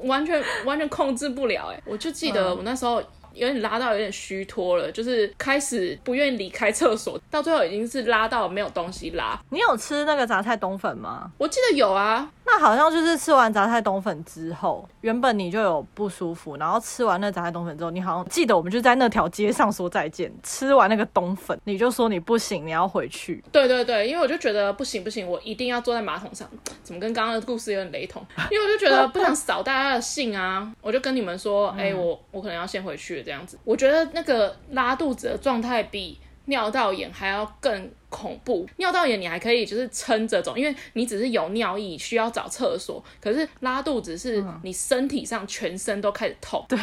[0.08, 3.02] 完全完全控制不了，哎，我就记得我那时候。
[3.34, 9.38] 有点拉到有点虚脱了，就是开始不愿意离开厕所，到最后已经是拉到没有东西拉。
[9.50, 11.30] 你有吃那个杂菜冬粉吗？
[11.38, 12.30] 我记得有啊。
[12.46, 20.30] 那好像就是吃完杂菜冬粉之后，原本你就有不舒服，然后吃完那杂菜冬粉之后，你好像记得我们就在那条街上说再见。
[20.42, 23.42] 吃完那个冬粉，你就说你不行，你要回去。
[23.50, 26.46] 对对对，因为我就觉得不行不行，我一定要坐在马桶上。
[26.82, 28.22] 怎么跟刚刚的故事有点雷同？
[28.50, 33.58] 因为我就觉得不想扫大家的兴啊，我就跟你们说，哎、欸，我 我可能要先回去了这样子。
[33.64, 38.68] 我觉得那个拉肚子的状态比尿道炎还要更恐怖。
[38.76, 43.02] 尿道炎你还可以就是撑着走，因为你只是有尿意需要找厕所。
[43.20, 46.64] 可是拉肚子是你身体上全身都开始痛。
[46.68, 46.78] 对。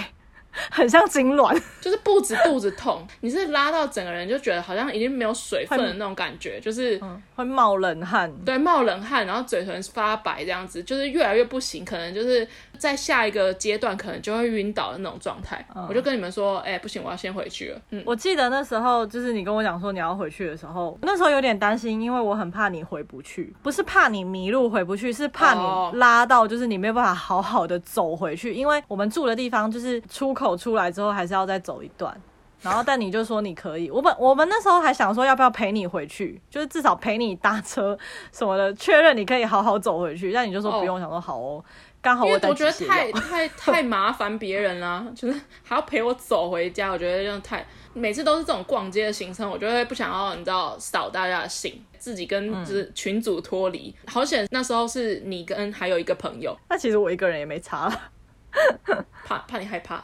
[0.69, 12.45] 很像痉挛，就是不止肚子痛，你是拉到整个人就觉得好像已经没有水分的那种感觉，就是、嗯、会冒冷汗，对，冒冷汗，然后嘴唇发白这样子，就是越来越不行，可能就是
[12.81, 15.63] 在下一个阶段可能就会晕倒的那种状态。
[15.75, 17.79] 嗯、我就跟你们说，哎、欸，不行，我要先回去了。
[17.91, 32.19] 嗯，我记得那时候就是你跟我讲说你要回去的时候，那时候有点担心，因为我很怕你回不去，不是怕你迷路回不去，是怕你拉到就是你没有办法好好的走回去，因为我们住的地方就是出口出来之后还是要再走一段，
[32.61, 37.95] 然后但你就说你可以，我本我们那时候还想说要不要陪你回去，就是至少陪你搭车
[38.31, 40.31] 什么的，确认你可以好好走回去。
[40.31, 41.63] 但你就说不用，哦、想说好哦，
[42.01, 53.95] 刚好我觉得太太太麻烦别人了，就是还要陪我走回家，我觉得这样太每次都是这种逛街的行程，我就会不想要你知道扫大家的兴，自己跟就是群组脱离。
[54.01, 58.11] 嗯、好险那时候是你跟还有一个朋友，那其实我一个人也没差了。
[59.23, 60.03] 怕怕你害怕，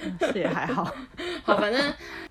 [0.34, 0.84] 也还好。
[1.44, 1.80] 好，反正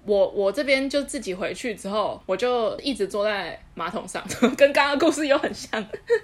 [0.05, 4.23] 我我这边就自己回去之后，我就一直坐在马桶上，
[4.55, 5.83] 跟刚刚故事又很像，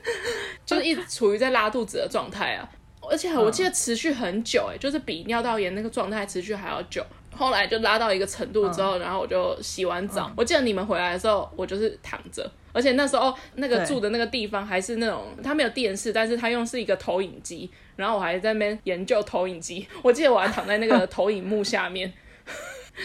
[0.65, 2.69] 就是一直处于在拉肚子的状态啊。
[3.09, 7.05] 而且我记得持续很久，哎，就是比尿道炎那个状态持续还要久。
[7.35, 10.31] 后来就拉到一个程度之后，然后我就洗完澡。
[10.35, 12.49] 我记得你们回来的时候，我就是躺着。
[12.73, 19.85] 而且那时候那个住的那个地方还是那种，他没有电视，但是他用是一个投影机，然后我还在那边研究投影机。
[20.01, 22.11] 我记得我还躺在那个投影幕下面。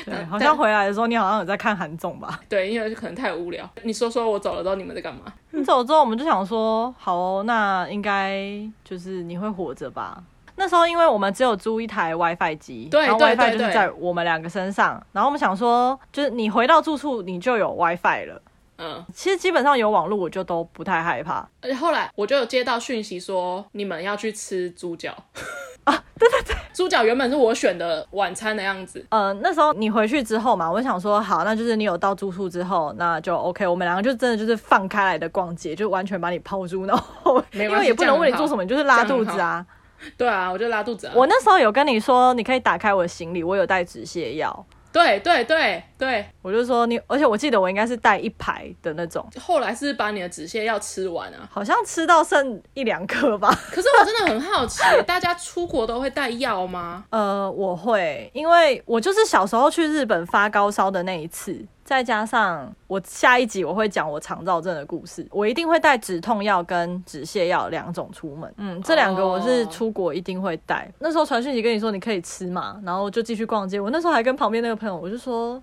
[0.04, 2.40] 对，好像回来的时候你好像有在看韩综吧？
[2.48, 3.68] 对，因为可能太无聊。
[3.82, 5.32] 你说说我走了之后你们在干嘛？
[5.50, 8.46] 你走了之后我们就想说，好哦，那应该
[8.84, 10.22] 就是你会活着吧？
[10.56, 18.42] 那时候因为我们只有租一台 WiFi 机，对，然后 WiFi 就是在我们两个身上，然后我们想说，就是你回到住处你就有 WiFi 了。
[18.78, 21.48] 嗯，其实基本上有网络我就都不太害怕。
[21.62, 25.14] 而且后来我就有接到讯息说你们要去吃猪脚
[25.84, 29.02] 啊，对对对，猪脚原本是我选的晚餐的样子。
[29.08, 39.64] 呃，那时候你回去之后嘛，我想说好，那就是你有到住处之后，那就 OK，我们两个就真的就是放开来的逛街，就完全把你抛诸脑后，因为也不能为你做什么，你就是拉肚子啊。
[40.16, 41.12] 对啊，我就拉肚子啊。
[41.16, 44.66] 我那时候有跟你说，你可以打开我的行李，我有带止泻药。
[44.92, 49.28] 对对对对，我就说你，而且我记得我应该是带一排的那种。
[49.38, 51.46] 后来是把你的止泻药吃完啊？
[51.50, 53.48] 好像吃到剩一两颗吧。
[53.70, 57.04] 可是我真的很好奇，大家出国都会带药吗？
[57.10, 61.62] 呃，我会，因为我就是小时候去日本发高烧的那一次。
[61.86, 68.52] 再加上我下一集我会讲我肠燥症的故事，我一定会带止痛药跟止泻药两种出门。
[68.56, 70.92] 嗯，这两个我是出国一定会带。
[70.98, 73.78] 那时候传讯息跟你说你可以吃嘛，然后就继续逛街。
[73.78, 75.62] 我那时候还跟旁边那个朋友，我就说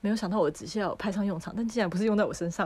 [0.00, 2.64] 没有想到我的止泻药派上用场，但竟然不是用在我身上。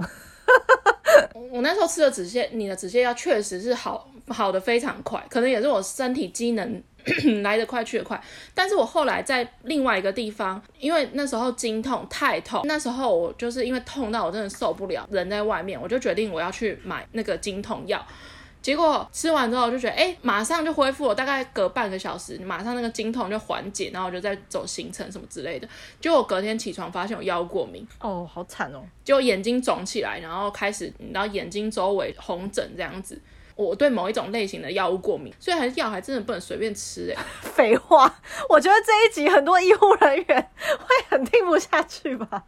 [1.50, 6.82] 我那时候吃的止泻，你的止泻药确实是好好的非常快，可能也是我身体机能。
[7.42, 8.22] 来得快去得快，
[8.54, 18.06] 但是我后来在另外一个地方，因为那时候经痛太痛，那时候我就是因为痛到我真的受不了，人在外面，我就决定我要去买那个经痛药。
[18.62, 25.68] 结果吃完之后就觉得，哎、欸，马上就恢复了，大概隔半个小时，马上那个经痛就缓解，然后我就再走行程什么之类的。
[26.00, 33.20] 结果我隔天起床发现我药物过敏，哦，好惨哦，就眼睛肿起来，然后开始，然后眼睛周围红疹这样子。
[33.54, 37.24] 我对某一种类型的药物过敏，所以还是药还真的不能随便吃哎、欸。
[37.50, 38.12] 废话，
[38.48, 42.44] 我觉得这一集很多医护人员会很听不下去吧。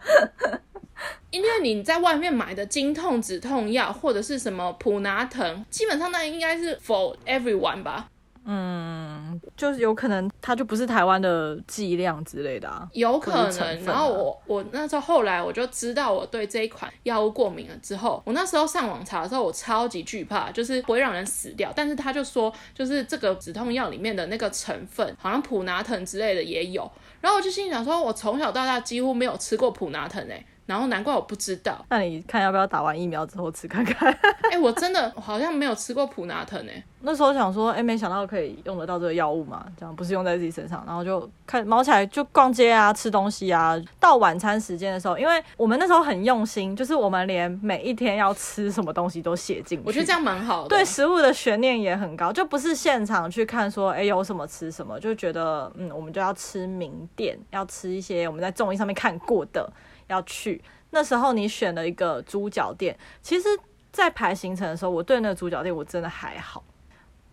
[1.30, 8.08] 因为你在外面买的经痛止痛药或者是什么普拿疼，基本上那应该是 for everyone 吧。
[8.46, 13.62] 嗯，就是有可能它就不是台湾的剂量之类的啊，有可能。
[13.62, 21.72] 啊、然后我我那时候后来我就知道我对这一款药物过敏了之后，我那时候上网查的时候，我超级惧怕，就是不会让人死掉。
[21.74, 26.92] 但是他就说，就是这个止痛药里面的那个成分，好像普拿疼之类的也有。
[27.22, 30.46] 然后我就心里想说，我从小到大几乎没有吃过普拿疼诶、欸。
[30.66, 34.10] 然后难怪我不知道，那你看要不要打完疫苗之后吃看看？
[34.50, 36.82] 哎、欸，我真的好像没有吃过普拿疼诶。
[37.00, 43.78] 那时候想说，哎、欸，没想到可以用得到这个药物嘛，这样不是用在自己身上，然后就看毛起来就逛街啊，吃东西啊。
[44.00, 49.84] 到晚餐时间的时候，因为我们那时候很用心，就是我们连每一天要吃什么东西都写进去。
[49.86, 59.70] 我觉得这样蛮好的，对食物的悬念也很高，就不是现场去看说，哎、欸，有什么吃什么，就觉得嗯，我们就要吃名店，要吃一些我们在综艺上面看过的，
[60.14, 60.62] 要去。
[60.90, 63.48] 那时候你选了一个猪脚店，其实，
[63.90, 66.62] 在排行程的时候，我对那个猪脚店我真的还好，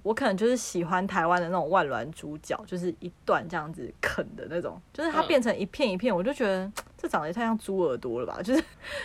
[0.02, 8.64] 我可能就是喜欢台湾的那种万峦猪脚，就是一段这样子啃的那种，就是它变成一片一片，我就觉得这长得也太像猪耳朵了吧， 就是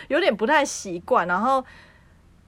[0.09, 1.29] 有点不太习惯。
[1.29, 1.63] 然后，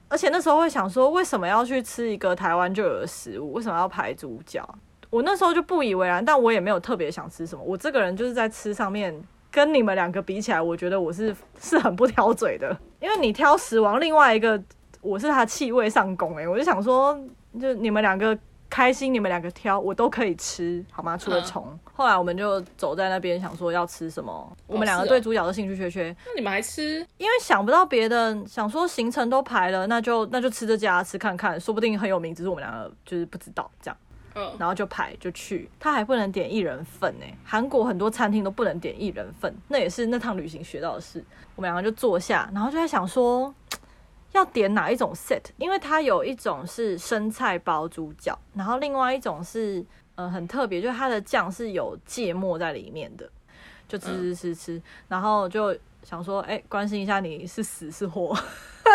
[0.07, 3.53] 而且那时候会想说，为什么要去吃一个台湾就有的食物？
[3.53, 4.67] 为什么要排猪脚？
[5.11, 7.63] 我那时候就不以为然，但我也没有特别想吃什么。
[7.63, 9.23] 我这个人就是在吃上面。
[9.51, 14.61] 跟你们两个比起来，我觉得我是 是很不挑嘴的，因为你挑食王，另外一个
[15.01, 17.19] 我是他气味上攻哎，我就想说，
[17.59, 18.37] 就你们两个
[18.69, 21.17] 开心，你们两个挑，我都可以吃，好吗？
[21.17, 21.65] 除了虫。
[21.67, 26.15] 嗯、后来我们就走在那边，想说要吃什么，哦、我们两个对主角的兴趣缺缺。
[26.25, 26.99] 那你们还吃？
[27.17, 33.97] 因为想不到别的，想说行程都排了，那就那就吃这家吃看看，说不定很有名，只是我们两个就是不知道这样。
[34.57, 37.25] 然后就排就去，他还不能点一人份呢。
[37.43, 41.23] 韩国很多餐厅都不能点一人份，那也是那趟旅行学到的事。
[41.55, 43.53] 我们两个就坐下，然后就在想说
[44.31, 49.83] 要点哪一种 set，因为它有一种是生菜包猪脚，然后另外一种是
[50.15, 53.29] 呃很特别，就是它的酱是有芥末在里面的，
[53.87, 58.37] 就吃吃吃吃，然后就想说哎，关心一下你是死是活。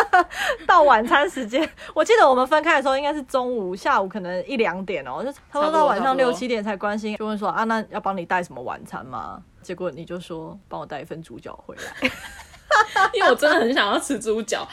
[0.67, 9.43] 到晚餐时间，我记得我们分开的时候应该是中午、下午可能一两点哦、喔，就差不多到晚上六七点才关心，就问说啊，那要帮你带什么晚餐吗？
[9.63, 12.11] 结果你就说帮我带一份猪脚回来，
[13.15, 14.67] 因为我真的很想要吃猪脚，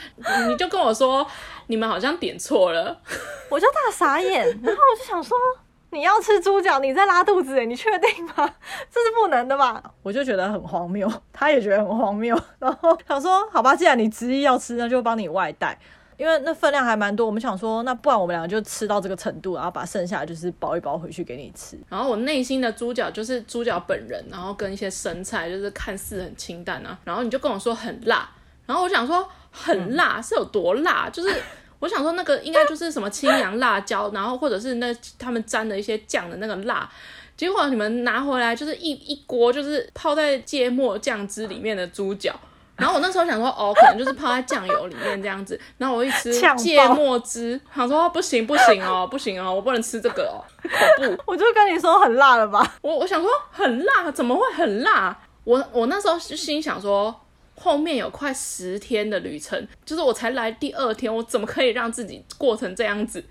[0.48, 1.26] 你就跟我说
[1.68, 3.00] 你们好像点错了，
[3.50, 5.38] 我就大傻眼，然后我就想说。
[5.94, 8.34] 你要吃猪脚，你在拉肚子诶，你确定吗？
[8.90, 9.84] 这是不能的吧？
[10.02, 15.78] 我就觉得很荒谬，他也觉得很荒谬， 然后想说，好吧，既然你执意要吃，那就帮你外带，
[16.16, 17.26] 因为那分量还蛮多。
[17.26, 21.78] 我们想说，那不然我们两个就吃到这个程度，然后把剩下的就是包一包回去给你吃。
[21.90, 26.98] 然后我内心的猪脚就是猪脚本人，然后跟一些生菜，就是看似很清淡啊。
[27.04, 28.30] 然后你就跟我说很辣，
[28.66, 31.36] 然后我想说很辣、嗯、是有多辣，就是。
[31.82, 36.90] 我想说那个应该就是什么青阳辣椒，然后或者是那他们沾的一些酱的那个辣，
[37.36, 42.40] 结果你们拿回来就是一一锅就是泡在芥末酱汁里面的猪脚，
[42.76, 51.24] 然后我那时候想说哦，可能就是泡在酱油里面这样子，然后我一吃芥末汁，想说不行不行哦，不行哦，我不能吃这个哦，恐怖！
[51.26, 55.18] 我就跟你说很辣了吧，我我想说很辣，怎么会很辣？
[55.44, 57.21] 我我那时候就心想说。
[57.62, 63.24] 后面有快十天的旅程，就是我才来第二天，我怎么可以让自己过成这样子？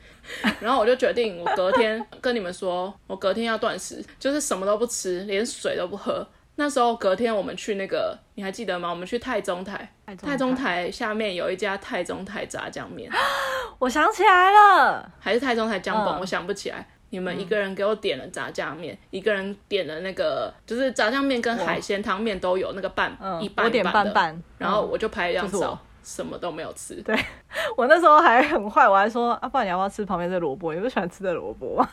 [0.60, 6.24] 然后我就决定，我隔天跟你们说，我隔天要断食，就是什么都不吃，连水都不喝。
[6.54, 8.90] 那时候隔天我们去那个，你还记得吗？
[8.90, 13.10] 我们去太中台， 太中台下面有一家太中台炸酱面，
[13.80, 16.88] 我想起来了，还是太中台姜饼，嗯、我想不起来。
[17.10, 26.94] 你们一个人给我点了炸酱面，嗯、一个人点了那个，就是炸酱面跟海鲜汤面都有那个半、嗯、一半一半的，我点半半，然后我就拍一张照，什么都没有吃。
[27.02, 27.18] 对，
[27.76, 30.72] 我那时候还很坏，我还说啊，不然你要不要吃旁边这萝卜？
[30.72, 31.88] 你不喜欢吃的萝卜吗？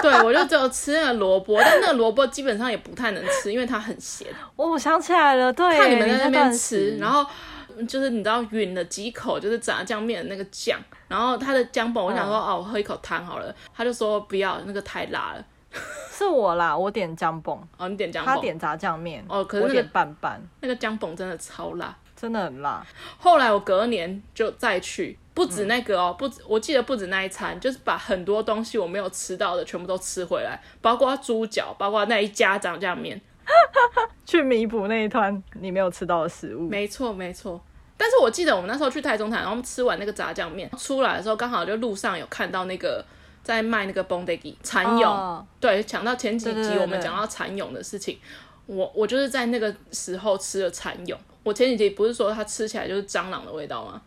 [0.00, 4.28] 对，我就只有吃那个萝卜，但那个萝卜基本上也不太能吃，因为它很咸。
[4.54, 7.26] 哦， 我想起来了，对，看你们在那边吃，然后。
[7.86, 10.78] 就是你知道吮了几口，就是炸酱面的那个酱，
[11.08, 15.44] 然后他的姜饼，我想说、嗯、哦，我喝一口汤好了，他就说不要，那个太辣了。
[16.10, 22.84] 是我啦，我点姜饼，哦，你点姜饼，他点炸酱面，哦，可是、那个、我点半半，那个姜饼真的超辣，真的很辣。
[23.18, 25.18] 后来我隔年就再去。
[25.32, 33.18] 不止那个哦，不止，我记得不止那一餐，就是把很多东西我没有吃到的全部都吃回来，包括猪脚，包括那一家炸酱面，
[34.26, 36.68] 去弥补那一团你没有吃到的食物。
[36.68, 37.58] 没错，没错。
[38.02, 43.04] 但是我记得我们那时候去台中台，然后吃完那个炸酱面出来的时候，刚好就路上有看到那个
[43.42, 48.18] 在卖那个 bondegi 蚕蛹，哦、对，讲到前几集我们讲到蚕蛹的事情，
[48.64, 51.14] 我我就是在那个时候吃了蚕蛹。
[51.42, 54.00] 我前几集不是说它吃起来就是蟑螂的味道吗？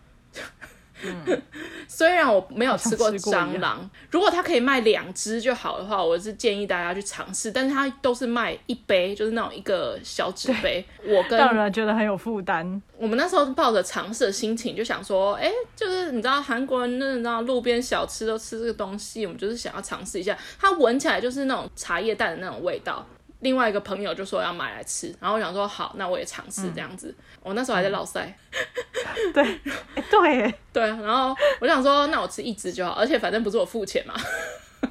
[1.04, 1.42] 嗯，
[1.88, 7.52] 虽然我没有吃过蟑螂，如果它可以卖两只就好的话，我是建议大家去尝试。
[7.52, 10.84] 但是它都是卖一杯，就是那种一个小纸杯。
[11.04, 12.82] 我跟当然觉得很有负担。
[12.98, 20.38] 我们那时候抱着尝试的心情，就想说，哎、欸，就是你知道韩国人那你知道路边小吃都吃这个东西，我们就是想要尝试一下。
[20.60, 23.06] 它闻起来就是那种茶叶蛋的那种味道。
[23.44, 27.16] 另外一个朋友就说要买来吃，然后我想说好，那我也尝试这样子。
[27.20, 28.34] 嗯、我那时候还在老塞，
[29.34, 34.16] 对，欸、对， 对，然后我想说，那我吃一只就好，而且反正不是我付钱嘛。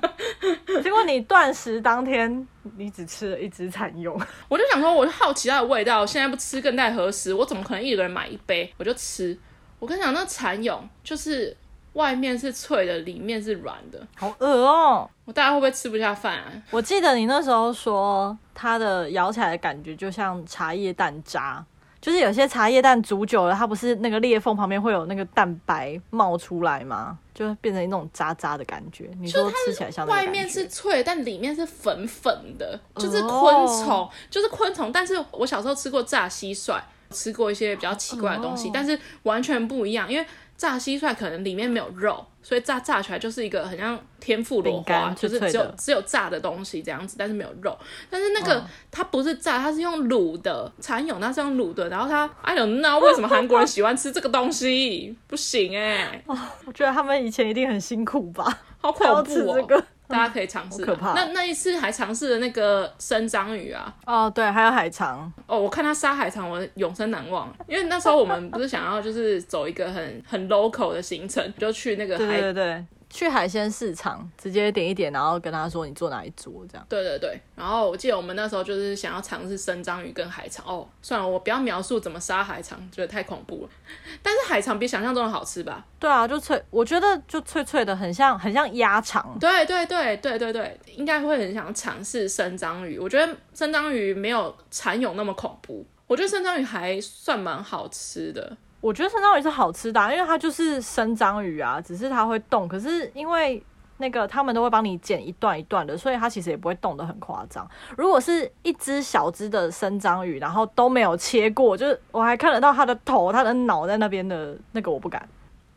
[0.82, 2.46] 结果你断食当天，
[2.76, 4.16] 你只吃了一只蚕蛹，
[4.48, 7.34] 我就想说，我就好奇它的味道，现在不吃更待何时？
[7.34, 9.38] 我怎么可能一个人买一杯我就吃？
[9.78, 11.56] 我跟你讲，那蚕蛹就是。
[11.94, 15.08] 外面是脆的，里面是软的，好饿哦！
[15.24, 16.50] 我大家会不会吃不下饭啊？
[16.70, 21.64] 我记得你那时候说，它的咬起来的感觉就像茶叶蛋渣，
[22.00, 27.18] 就是有些茶叶蛋煮久了，它不是那个裂缝旁边会有那个蛋白冒出来吗？
[27.34, 29.10] 就变成那种渣渣的感觉。
[29.20, 34.90] 你说吃起来像外面是脆，但里面是粉粉的，就是昆虫，哦、就是昆虫。
[34.90, 36.80] 但是我小时候吃过炸蟋蟀，
[37.10, 40.26] 吃过一些比较奇怪的东西，哦、但是完全不一样，因为。
[40.56, 47.76] 炸蟋蟀可能里面没有肉，所以炸炸出来就是一个很像天妇罗花，就是只有只有炸的东西这样子，但是没有肉。
[48.08, 51.88] 但是那个、嗯、它不是炸，它是用卤的蚕蛹，它是用卤的。
[51.88, 55.16] 然后它，I don't know 为什么韩国人喜欢吃这个东西？
[55.26, 56.24] 不行哎、欸！
[56.64, 59.82] 我觉得他们以前一定很辛苦吧，好恐怖哦、喔。
[60.12, 61.14] 大家可以尝试、嗯，可怕。
[61.14, 67.50] 那那一次还尝试了那个生章鱼啊，哦对，还有海肠哦，我看他杀海肠，我永生难忘。
[67.66, 72.84] 因为那时候我们不是想要就是走一个很很 local 的行程，就去那个海，对对对。
[73.12, 76.86] 去海鲜市场，直接点一点，然后跟他说你坐哪一桌这样。
[76.88, 80.88] 对对对，然后我记得我们那时候就是想要尝试生章鱼跟海肠哦。
[81.02, 83.68] 算了，我不要描述怎么杀海肠，觉得太恐怖了。
[84.22, 85.84] 但是海肠比想象中的好吃吧？
[86.00, 89.36] 对啊，就脆，我觉得就脆脆的，很像很像鸭肠。
[89.38, 92.98] 对对对对对对，应该会很想尝试生章鱼。
[92.98, 98.56] 我觉得生章鱼没有蚕蛹那么恐怖，我觉得生章鱼还算蛮好吃的。
[98.82, 102.66] 我觉得生章鱼是好吃的，因为它就是生章鱼啊，只是它会动。
[102.66, 103.62] 可是因为
[103.98, 107.64] 那个他们都会帮你剪一段一段的，所以它其实也不会动得很夸张。
[107.96, 115.26] 如果是一只小只的生章鱼，然后都没有切过，就是我还看得到它的头、它的脑在那边的那个，我不敢。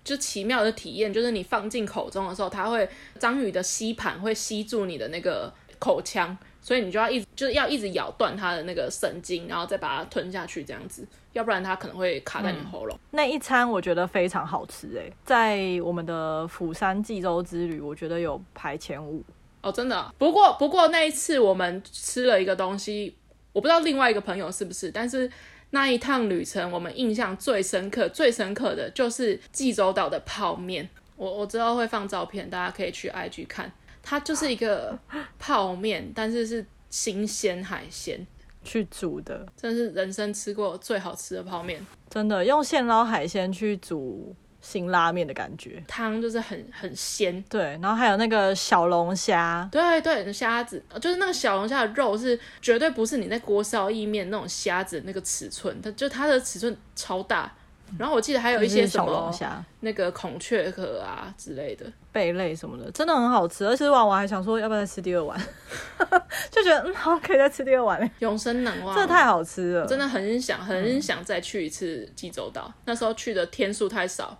[0.03, 2.89] 就奇妙的体验，就是你放进口中的时候，它会
[3.19, 6.35] 章鱼的吸盘会吸住你的那个口腔。
[6.65, 12.97] 所以你就要一直就是要一直咬断它的那个神经，然后再把它吞下去，这样子，要不然它可能会卡在你喉咙。
[12.97, 12.99] 嗯。
[13.11, 19.23] 那一餐我觉得非常好吃诶，在我们的釜山济州之旅，我觉得有排前五
[19.61, 20.11] 哦，真的。
[20.17, 23.15] 不过不过那一次我们吃了一个东西，
[23.53, 25.31] 我不知道另外一个朋友是不是，但是
[25.69, 30.89] 那一趟旅程我们印象最深刻、最深刻的就是济州岛的泡面。
[31.15, 33.71] 我我之后会放照片，大家可以去 IG 看。
[34.07, 34.97] 它就是一个
[35.39, 38.25] 泡面，但是是新鲜海鲜
[38.63, 41.83] 去煮的，真的是人生吃过最好吃的泡面。
[42.07, 47.43] 真的用现捞海鲜去煮新拉面的感觉，汤就是很很鲜。
[47.49, 57.51] 对，然后还有那个小龙虾，对对，虾子就是那个小龙虾的肉是绝对不是你在锅烧意面那种虾子那个尺寸，它就它的尺寸超大。
[57.97, 59.31] 然后我记得还有一些什么
[59.79, 63.65] 那个孔雀壳啊之类的贝类什么的，真的很好吃。
[63.65, 65.39] 而且吃完我还想说要不要再吃第二碗，
[66.51, 72.65] 就觉得嗯好可以再吃第二碗，永生难忘，这太好吃了，真的很想很想再去一次济州岛。
[72.67, 74.37] 嗯、那时候去的天数太少。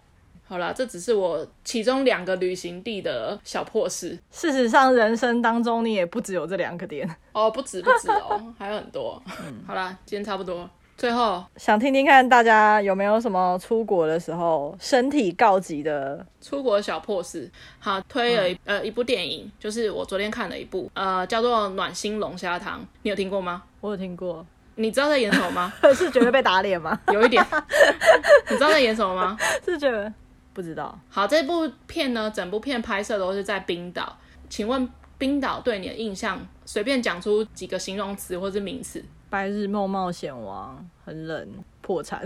[0.48, 4.16] 好啦，这只是我其中两个旅行地的小破事。
[4.30, 9.20] 事实上，人生当中你也不只有这两个点哦，不止不止哦，还有很多。
[9.43, 10.70] 嗯、好啦，今天差不多。
[10.98, 17.52] 最后想听听看大家有没有什么出国的时候身体告急的出国小破事。
[17.80, 23.64] 好，推了一、嗯、呃一部电影，就是我昨天看了一部，呃叫做《暖心龙虾汤》，你有听过吗？
[23.82, 24.46] 我有听过。
[24.76, 25.74] 你知道在演什么吗？
[25.93, 26.98] 是觉得被打脸吗？
[27.12, 27.46] 有一点。
[28.50, 29.38] 你知道在演什么吗？
[29.66, 30.12] 是觉得
[30.54, 30.98] 不知道。
[31.10, 34.18] 好，这部片呢，整部片拍摄都是在冰岛。
[34.50, 34.88] 请问
[35.18, 39.04] 冰岛对你的印象，随便讲出几个形容词或是名词。
[39.30, 41.47] 白日梦冒险王很冷，
[41.82, 42.26] 破产，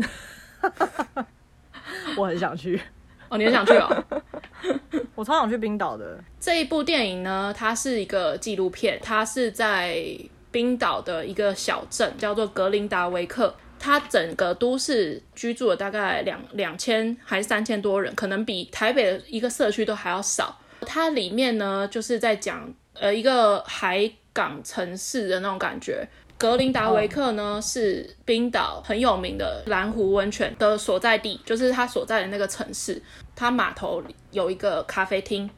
[2.17, 2.79] 我很想去。
[3.29, 4.03] 哦，你很想去哦？
[5.15, 6.19] 我超想去冰岛的。
[6.39, 10.03] 这一部电影呢，它是一个纪录片，它是在
[10.51, 13.53] 冰岛的一个小镇，叫做格林达维克。
[13.77, 20.59] 它整个都市居住了大概两两千还是三千多人，可能比台北的一个社区都还要少。
[20.81, 26.07] 它里面呢，就是在讲呃一个海港城市的那种感觉。
[26.39, 27.63] 格林达维克呢，oh.
[27.63, 32.99] 是冰岛很有名的蓝湖温泉的所在地，就是它所在的那个城市。
[33.35, 35.49] 它码头有一个咖啡厅，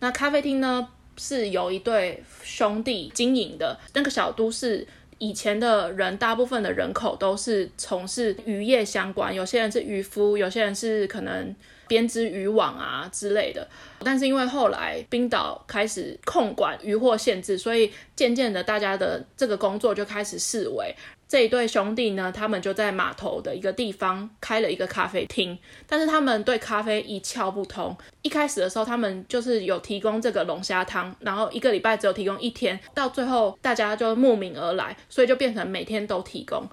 [0.00, 3.78] 那咖啡厅呢是由一对兄弟经营的。
[3.94, 11.56] 那个小都市以前的人，大部分的人口都是从事渔业相关，有些人是渔夫，有些人是可能。
[11.88, 13.66] 编织渔网啊之类的，
[14.04, 20.94] 但是因为后来冰岛开始控管渔获限制，所以渐渐的大家的这个工作就开始式微。
[21.28, 25.58] 这一对兄弟呢，他们就在码头的一个地方开了一个咖啡厅，
[25.88, 27.96] 但是他们对咖啡一窍不通。
[28.22, 36.64] 一开始的时候，他们就是有提供这个龙虾汤，然后一个礼拜只有提供一天，到最后大家就慕名而来，所以就变成每天都提供。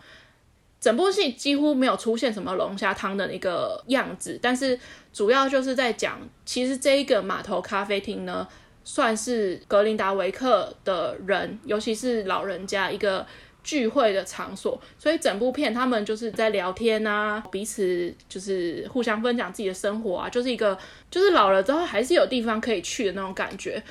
[0.83, 4.77] 整部戏几乎没有出现什么龙虾汤的那个样子，但是
[5.13, 8.45] 主要就是在讲，其实这一个码头咖啡厅呢，
[8.83, 13.25] 算是格林达维克的人，尤其是老人家一个
[13.63, 14.77] 聚会的场所。
[14.99, 20.77] 所以整部片他们就是在聊天啊，彼此就是互相分享自己的生活啊，就是一个
[21.09, 23.81] 就是老了之后还是有地方可以去的那种感觉。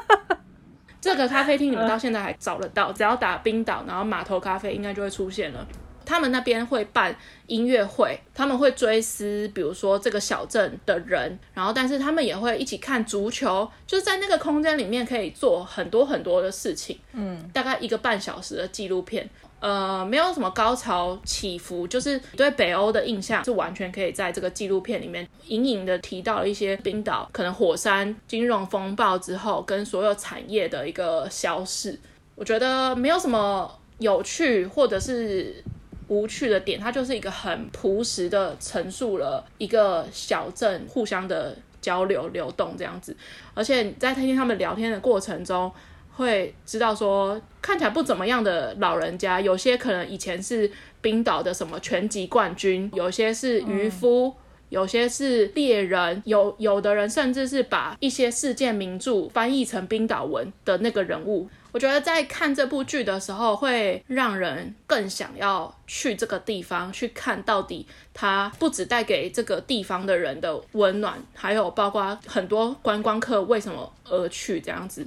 [0.98, 5.68] 这个咖啡厅你们到现在还找得到，只要打冰岛，然后码头咖啡应该就会出现了。
[6.06, 7.14] 他们那边会办
[7.48, 16.98] 音乐会，他们会追思，比如说这个小镇的人，然后但是他们也会一起看足球，就是在那个空间里面可以做很多很多的事情。
[17.12, 19.28] 嗯，大概一个半小时的纪录片，
[19.60, 31.98] 呃，没有什么高潮起伏，就是对北欧的印象是完全可以在这个纪录片里面隐隐的提到了一些冰岛可能火山金融风暴之后跟所有产业的一个消逝。
[32.34, 35.64] 我觉得没有什么有趣或者是。
[36.08, 43.16] 无趣的点，它就是一个很朴实的陈述了一个小镇互相的交流流动这样子，
[43.54, 45.70] 而且在听他们聊天的过程中，
[46.14, 54.34] 会知道说看起来不怎么样的老人家，有些可能以前是冰岛的什么拳击冠军，有些是渔夫，
[54.68, 61.48] 有些是猎人，有有的人甚至是把一些世界名著翻译成冰岛文的那个人物。
[61.76, 75.06] 我觉得在看这部剧的时候，会让人更想要去这个地方去看，到底它不只带给这个地方的人的温暖，还有包括很多观光客为什么而去这样子。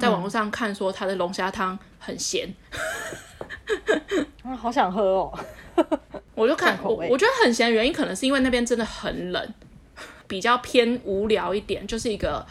[0.00, 2.52] 在网络上看说它的龙虾汤很咸，
[4.42, 5.38] 嗯，好想喝哦。
[6.34, 9.54] 我就看我，我觉得很咸的原因可能是因为那边真的很冷，
[10.26, 12.44] 比较偏无聊一点，就是一个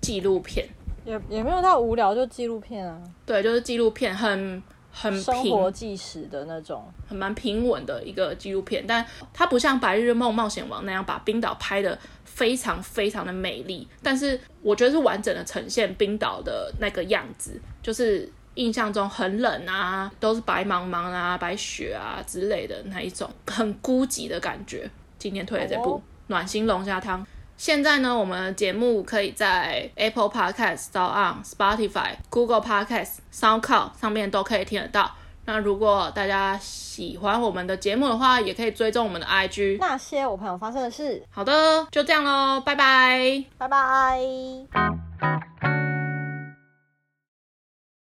[0.00, 0.66] 纪录片。
[1.10, 3.02] 也也没有到无聊，就纪录片啊。
[3.26, 8.84] 对，就是纪录片，很很平生活纪实的那种，很蛮平稳的一个纪录片。
[8.86, 9.04] 但
[9.34, 24.88] 它不像《白日梦冒险王》那样把冰岛拍的非常非常的美丽，但是我觉得是完整的呈现冰岛的那个样子，就是印象中很冷啊，都是白茫茫啊、白雪啊之类的那一种很孤寂的感觉。
[25.18, 25.96] 今天推的这部
[26.28, 27.20] 《暖心龙虾汤》。
[27.60, 35.14] 现在呢，我们的节目可以在 Apple Podcast、SoundOn、Spotify、Google Podcast、SoundCloud 上面都可以听得到。
[35.44, 39.76] 那如果大家喜欢我们的节目的话，也可以追踪我们的 IG。
[39.78, 41.22] 那些我朋友发生的事。
[41.28, 45.79] 好的，就这样喽，拜拜，拜拜。